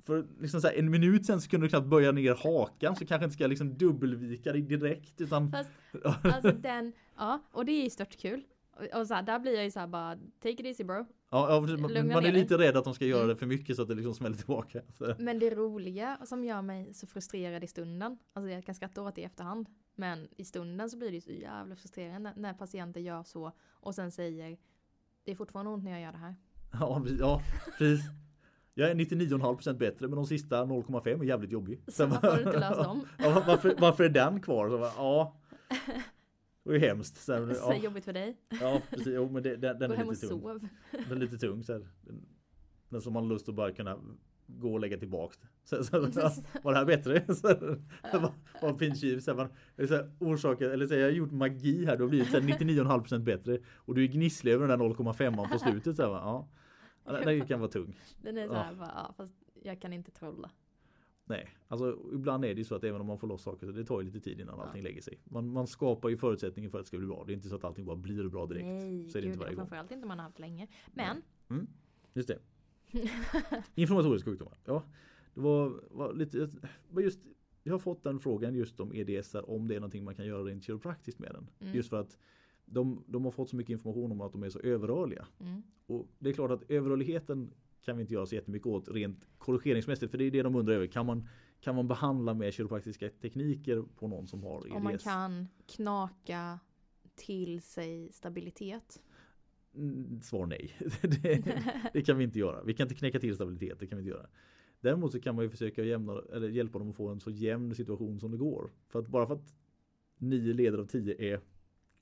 [0.03, 3.07] För liksom så här, en minut sen så kunde du knappt böja ner hakan så
[3.07, 5.71] kanske inte ska liksom dubbelvika dig direkt utan Fast
[6.25, 8.43] alltså den, ja och det är ju stört kul.
[8.77, 11.07] Och, och så här, där blir jag ju så här bara take it easy bro.
[11.31, 13.29] Ja, man, man är lite rädd att de ska göra Mm.
[13.29, 14.83] det för mycket så att det liksom smäller tillbaka.
[14.99, 15.15] Så.
[15.19, 19.15] Men det roliga som gör mig så frustrerad i stunden, alltså jag kan skratta åt
[19.15, 23.01] det i efterhand, men i stunden så blir det ju så jävla frustrerande när patienter
[23.01, 24.57] gör så och sen säger
[25.25, 26.35] det är fortfarande ont när jag gör det här.
[26.81, 27.43] Ja, ja,
[27.79, 28.01] precis.
[28.75, 31.81] Jag är 99,5% bättre men de sista 0,5 är jävligt jobbig.
[31.89, 33.01] Så varför har du inte löst dem?
[33.19, 34.69] Ja, varför, varför är den kvar?
[34.69, 35.37] Så ja.
[36.67, 37.17] Det är ju hemskt.
[37.17, 38.37] Så här, Så ja, jobbigt för dig.
[38.61, 39.07] ja, precis.
[39.07, 40.41] Jo, men det, den, den är lite tung.
[40.41, 40.69] sov.
[40.91, 41.63] Den är lite tung.
[41.65, 41.89] Så här.
[42.03, 42.27] Den,
[42.89, 43.99] den som man har lust att bara kunna
[44.47, 45.39] gå och lägga tillbaks.
[45.65, 47.35] Så, så, ja, var det här bättre?
[47.35, 47.49] Så,
[48.19, 49.21] var, var pinchiv.
[49.21, 49.37] Så här,
[49.77, 51.97] man, så här, orsaken, eller så jag har gjort magi här.
[51.97, 53.59] Du har blivit så här 99,5% bättre.
[53.75, 55.97] Och du är gnisslig över den där 0,5 på slutet.
[55.97, 56.49] Så ja.
[57.05, 57.97] Ja, Den den kan vara tung.
[58.23, 58.59] Den är så Ja.
[58.63, 60.51] här, bara, ja, fast jag kan inte trolla.
[61.29, 63.73] Nej, alltså ibland är det ju så att även om man får loss saker så
[63.73, 64.65] det tar ju lite tid innan Ja.
[64.65, 65.19] allting lägger sig.
[65.25, 67.25] Man, man skapar ju förutsättningar för att det ska bli bra.
[67.27, 68.67] Det är inte så att allting bara blir bra direkt.
[68.67, 69.67] Nej, så är det inte gud, varje och gång.
[69.67, 70.67] framförallt inte om man har haft länge.
[70.95, 71.23] Men,
[72.13, 72.39] Just det.
[73.75, 74.59] Inflammatoriska sjukdomar.
[74.65, 74.83] Ja,
[75.35, 76.51] det var, var lite,
[76.89, 77.21] var just,
[77.63, 80.43] jag har fått den frågan just om EDSR om det är någonting man kan göra
[80.43, 81.51] rent kiropraktiskt med den.
[81.61, 81.75] Mm.
[81.77, 82.19] Just för att
[82.65, 85.27] de, de har fått så mycket information om att de är så överrörliga.
[85.41, 87.51] mm, Och det är klart att överrörligheten
[87.87, 90.11] kan vi inte göra så jättemycket åt rent korrigeringsmässigt.
[90.11, 90.87] För det är det de undrar över.
[90.87, 91.29] Kan man,
[91.61, 94.77] kan man behandla med kiropraktiska tekniker på någon som har EDS?
[94.77, 96.59] om man kan knaka
[97.15, 99.03] till sig stabilitet.
[99.75, 100.77] Mm, Svar nej.
[101.03, 101.45] det,
[101.93, 102.63] det kan vi inte göra.
[102.63, 103.81] Vi kan inte knäcka till stabilitet.
[103.81, 104.27] Det kan vi inte göra.
[104.81, 107.75] Däremot så kan man ju försöka jämna, eller hjälpa dem att få en så jämn
[107.75, 108.71] situation som det går.
[108.89, 109.55] För att bara för att
[110.19, 111.41] nio leder av tio är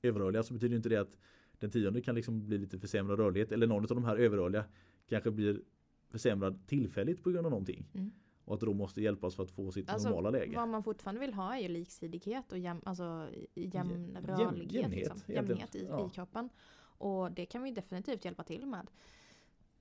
[0.01, 1.17] överrörliga så betyder inte det att
[1.59, 3.51] den tionde kan liksom bli lite försämrad rörlighet.
[3.51, 4.65] Eller någon av de här överrörliga
[5.07, 5.61] kanske blir
[6.09, 7.85] försämrad tillfälligt på grund av någonting.
[7.93, 8.11] Mm.
[8.45, 10.55] Och att de måste hjälpas för att få sitt Alltså, normala läge.
[10.55, 14.71] Vad man fortfarande vill ha är ju liksidighet och jäm, alltså, jämn Jäm- rörlighet.
[14.73, 15.33] jämnhet, liksom.
[15.33, 16.07] Jämnhet i, Ja.
[16.07, 16.49] i kroppen.
[16.97, 18.87] Och det kan vi definitivt hjälpa till med.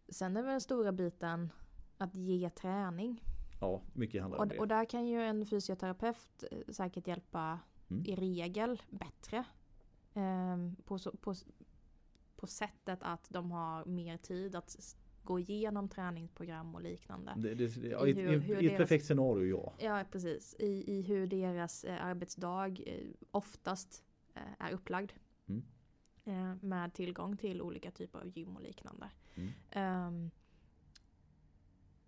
[0.09, 1.53] Sen är väl den stora biten
[1.99, 3.23] att ge träning.
[3.61, 4.59] Ja, mycket handlar om Och, det.
[4.59, 7.59] och där kan ju en fysioterapeut eh, säkert hjälpa
[7.91, 8.07] Mm.
[8.07, 9.45] i regel bättre.
[10.15, 11.35] Ehm, på, på,
[12.37, 14.71] på sättet att de har mer tid att
[15.25, 17.33] gå igenom träningsprogram och liknande.
[17.37, 19.73] Det, det, det, I hur- i, hur I ett perfekt scenario ja.
[19.79, 24.05] Ja precis, i, i hur deras eh, arbetsdag eh, oftast
[24.35, 25.13] eh, är upplagd.
[25.47, 25.63] Mm.
[26.25, 29.11] Eh, med tillgång till olika typer av gym och liknande.
[29.35, 29.51] Mm.
[29.71, 30.31] Ehm,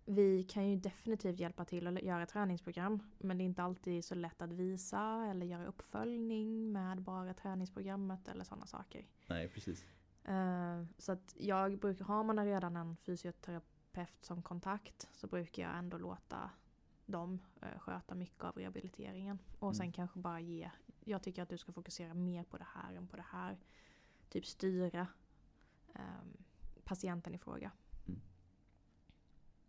[0.05, 2.99] vi kan ju definitivt hjälpa till att göra träningsprogram.
[3.17, 8.27] Men det är inte alltid så lätt att visa eller göra uppföljning med bara träningsprogrammet
[8.27, 9.05] eller sådana saker.
[9.27, 9.85] Nej precis.
[10.27, 15.77] Eh, så att jag brukar, har man redan en fysioterapeut som kontakt så brukar jag
[15.77, 16.49] ändå låta
[17.05, 19.39] dem eh, sköta mycket av rehabiliteringen.
[19.59, 19.93] Och sen Mm.
[19.93, 20.71] kanske bara ge,
[21.05, 23.57] jag tycker att du ska fokusera mer på det här än på det här.
[24.29, 25.07] Typ styra
[25.93, 26.37] ehm,
[26.83, 27.71] patienten i fråga.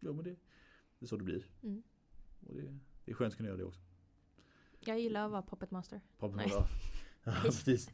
[0.00, 0.36] Ja men det,
[0.98, 1.46] det är så det blir.
[1.62, 1.82] Mm.
[2.46, 3.80] Och det, det är skönt att kunna göra det också.
[4.80, 6.00] Jag gillar att vara puppet master.
[6.18, 6.50] Pappa Nej.
[7.28, 7.90] Ja, precis.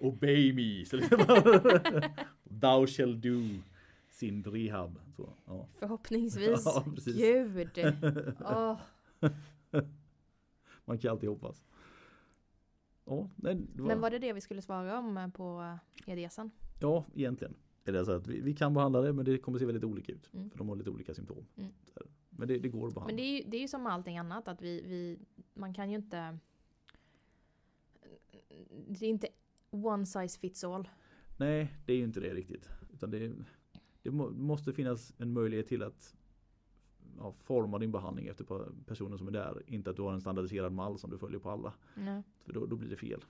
[0.00, 0.86] Obey me.
[0.86, 1.18] Så liksom,
[2.60, 3.62] Thou shall do
[4.08, 4.98] sin rehab.
[5.16, 5.68] Så, ja.
[5.78, 6.62] Förhoppningsvis.
[6.64, 7.16] Ja, precis.
[7.16, 7.94] Gud!
[8.40, 8.80] Åh.
[10.84, 11.64] Man kan alltid hoppas.
[13.04, 16.50] Ja, nej, var, Men var det det vi skulle svara om eh, på EDSen?
[16.80, 17.54] ja egentligen.
[17.84, 20.12] Är det så att vi, vi kan behandla det men det kommer se väldigt olika
[20.12, 20.30] ut.
[20.32, 20.50] Mm.
[20.50, 21.46] För de har lite olika symptom.
[21.56, 21.72] Mm.
[22.30, 23.06] Men det, det går att behandla.
[23.06, 25.18] Men det är, ju, det är ju som med allting annat att vi, vi
[25.54, 26.38] man kan ju inte
[28.88, 29.28] det är inte
[29.70, 30.88] one size fits all.
[31.36, 32.68] Nej, det är ju inte det riktigt.
[32.92, 33.32] Utan det,
[34.02, 36.16] det må, måste finnas en möjlighet till att
[37.18, 38.44] ja, forma din behandling efter
[38.86, 39.62] personen som är där.
[39.66, 41.72] Inte att du har en standardiserad mall som du följer på alla.
[41.94, 42.22] Nej.
[42.44, 43.24] För då, då blir det fel.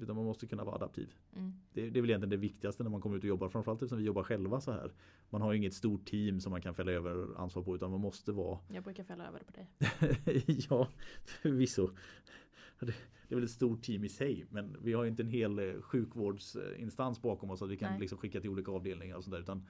[0.00, 1.14] Utan man måste kunna vara adaptiv.
[1.36, 1.52] Mm.
[1.72, 3.48] Det, det är väl egentligen det viktigaste när man kommer ut och jobbar.
[3.48, 4.92] Framförallt eftersom vi jobbar själva så här.
[5.30, 7.74] Man har ju inget stort team som man kan fälla över ansvar på.
[7.74, 10.44] Utan man måste vara Jag brukar fälla över det på dig.
[10.70, 10.88] ja,
[11.24, 11.90] förvisso.
[13.28, 14.46] Det, är väl ett stort team i sig.
[14.50, 17.62] Men vi har ju inte en hel eh, sjukvårdsinstans bakom oss.
[17.62, 18.00] Att vi kan Nej.
[18.00, 19.40] liksom skicka till olika avdelningar och sådär.
[19.40, 19.66] Utan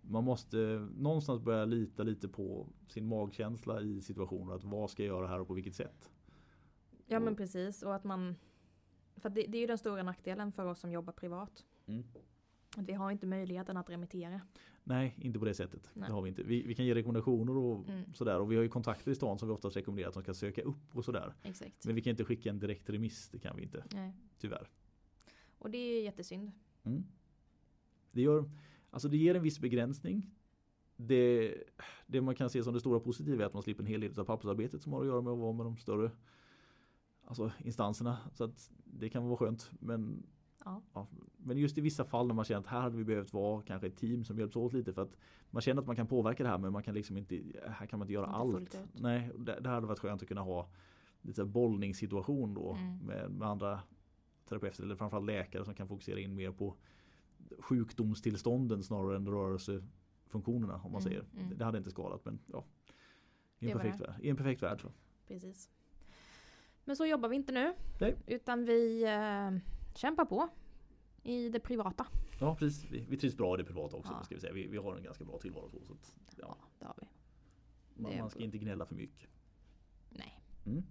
[0.00, 4.54] man måste någonstans börja lita lite på sin magkänsla i situationer.
[4.54, 6.10] Att vad ska jag göra här och på vilket sätt?
[7.06, 8.34] Ja men precis och att man
[9.16, 11.64] för det, det är ju den stora nackdelen för oss som jobbar privat.
[11.86, 12.04] Mm.
[12.86, 14.40] Vi har inte möjligheten att remittera.
[14.84, 15.90] Nej, inte på det sättet.
[15.94, 16.08] Nej.
[16.08, 16.42] Det har vi inte.
[16.42, 18.14] Vi, vi kan ge rekommendationer och Mm.
[18.14, 18.40] sådär.
[18.40, 20.62] Och vi har ju kontakter i stan som vi oftast rekommenderar att de ska söka
[20.62, 21.34] upp och sådär.
[21.42, 21.86] Exakt.
[21.86, 23.28] Men vi kan inte skicka en direkt remiss.
[23.28, 23.84] Det kan vi inte.
[23.94, 24.12] Nej.
[24.38, 24.68] Tyvärr.
[25.58, 26.52] Och det är jättesynd.
[26.84, 27.04] Mm.
[28.10, 28.50] Det, gör,
[28.90, 30.30] alltså det ger en viss begränsning.
[30.96, 31.54] Det,
[32.06, 34.20] det man kan se som det stora positiva är att man slipper en hel del
[34.20, 36.10] av pappersarbetet som har att göra med att vara med de större
[37.24, 38.18] alltså instanserna.
[38.34, 39.70] Så att det kan vara skönt.
[39.80, 40.26] Men,
[40.64, 40.82] Ja.
[40.94, 41.06] ja,
[41.36, 43.86] men just i vissa fall när man känner att här hade vi behövt vara kanske
[43.86, 45.16] ett team som hjälps åt lite för att
[45.50, 47.98] man känner att man kan påverka det här men man kan liksom inte, här kan
[47.98, 48.36] man inte göra Inte
[48.78, 48.86] allt.
[49.00, 50.68] Nej, det, det hade varit skönt att kunna ha
[51.22, 52.98] lite bollningssituation då Mm.
[52.98, 53.80] med, med andra
[54.48, 56.76] terapeuter eller framförallt läkare som kan fokusera in mer på
[57.58, 61.24] sjukdomstillstånden snarare än rörelsefunktionerna om man Mm, säger.
[61.38, 61.58] mm.
[61.58, 62.64] Det hade inte skadat men ja.
[63.58, 64.88] I en, perfekt värld, I en perfekt värld så.
[65.28, 65.70] Precis.
[66.84, 67.74] Men så jobbar vi inte nu.
[68.00, 68.16] Nej.
[68.26, 69.50] Utan vi eh,
[69.98, 70.48] kämpar på.
[71.22, 72.06] I det privata.
[72.40, 74.12] Ja precis, vi, vi trivs bra i det privata också.
[74.12, 74.24] Ja.
[74.24, 74.52] Ska vi, säga.
[74.52, 75.68] Vi, vi har en ganska bra tillvaro.
[75.70, 77.06] Så, så att, Ja, ja, det har vi.
[78.02, 78.44] man, det man ska bra.
[78.44, 79.30] inte gnälla för mycket.
[80.10, 80.40] Nej.
[80.66, 80.82] Mm.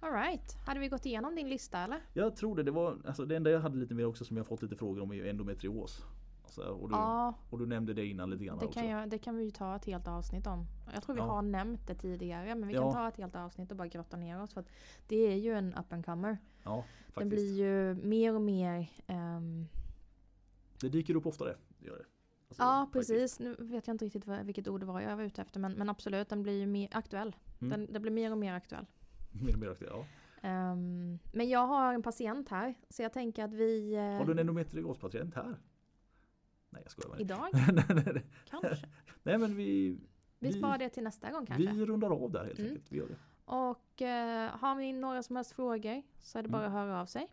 [0.00, 0.56] Alright.
[0.66, 2.00] Hade vi gått igenom din lista eller?
[2.14, 2.62] Jag tror det.
[2.62, 5.02] Det, var, alltså, det enda jag hade lite mer också som jag fått lite frågor
[5.02, 6.04] om är endometrios.
[6.48, 8.80] Alltså, och, du, Ja, och du nämnde det innan lite grann det också.
[8.80, 10.66] kan, jag, det kan vi ju ta ett helt avsnitt om.
[10.94, 11.26] Jag tror vi Ja.
[11.26, 12.82] har nämnt det tidigare men vi Ja.
[12.82, 14.52] kan ta ett helt avsnitt och bara grotta ner oss.
[14.54, 14.68] För att
[15.08, 16.38] det är ju en up and comer.
[16.64, 17.16] Ja, faktiskt.
[17.18, 19.66] Den blir ju mer och mer ehm,
[20.80, 21.56] Det dyker upp oftare.
[21.78, 22.04] Det gör det.
[22.48, 23.10] Alltså, Ja faktiskt.
[23.10, 25.60] precis, nu vet jag inte riktigt vad, vilket ord det var jag var ute efter
[25.60, 27.36] men, men absolut den blir ju mer aktuell.
[27.60, 27.70] Mm.
[27.70, 28.86] Den, den blir mer och mer aktuell.
[29.32, 30.04] Mer och mer aktuell, ja.
[30.48, 34.32] Ehm, men jag har en patient här så jag tänker att vi eh, Har du
[34.32, 35.56] en endometriospatient här?
[36.70, 37.48] Nej jag skojar idag
[38.50, 38.86] kanske.
[39.22, 39.88] nej men vi,
[40.38, 41.72] Vi Vi- sparar det till nästa gång kanske.
[41.72, 42.70] vi rundar av där helt Mm.
[42.70, 42.92] enkelt.
[42.92, 43.16] Vi gör det.
[43.44, 46.76] Och eh, har ni några som helst frågor så är det bara Mm.
[46.76, 47.28] att höra av sig.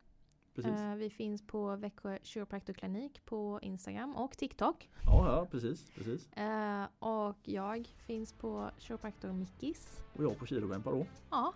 [0.66, 4.90] Eh, vi finns på Växjö Chiropractorklinik på Instagram och TikTok.
[5.06, 6.32] Ja, ja precis, precis.
[6.34, 10.04] Eh, och jag finns på Chiropractor Mickis.
[10.14, 11.06] Och jag på kilobämpar då.
[11.32, 11.54] Ja.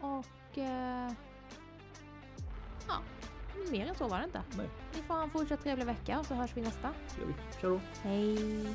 [0.00, 1.12] Och eh,
[2.88, 2.94] ja,
[3.70, 4.42] mer än så var det inte.
[4.56, 4.68] Nej.
[4.94, 6.88] Ni får ha en fortsatt trevlig vecka och så hörs vi nästa.
[7.14, 7.34] Det gör vi.
[7.60, 7.80] Kör då.
[8.02, 8.66] Hej!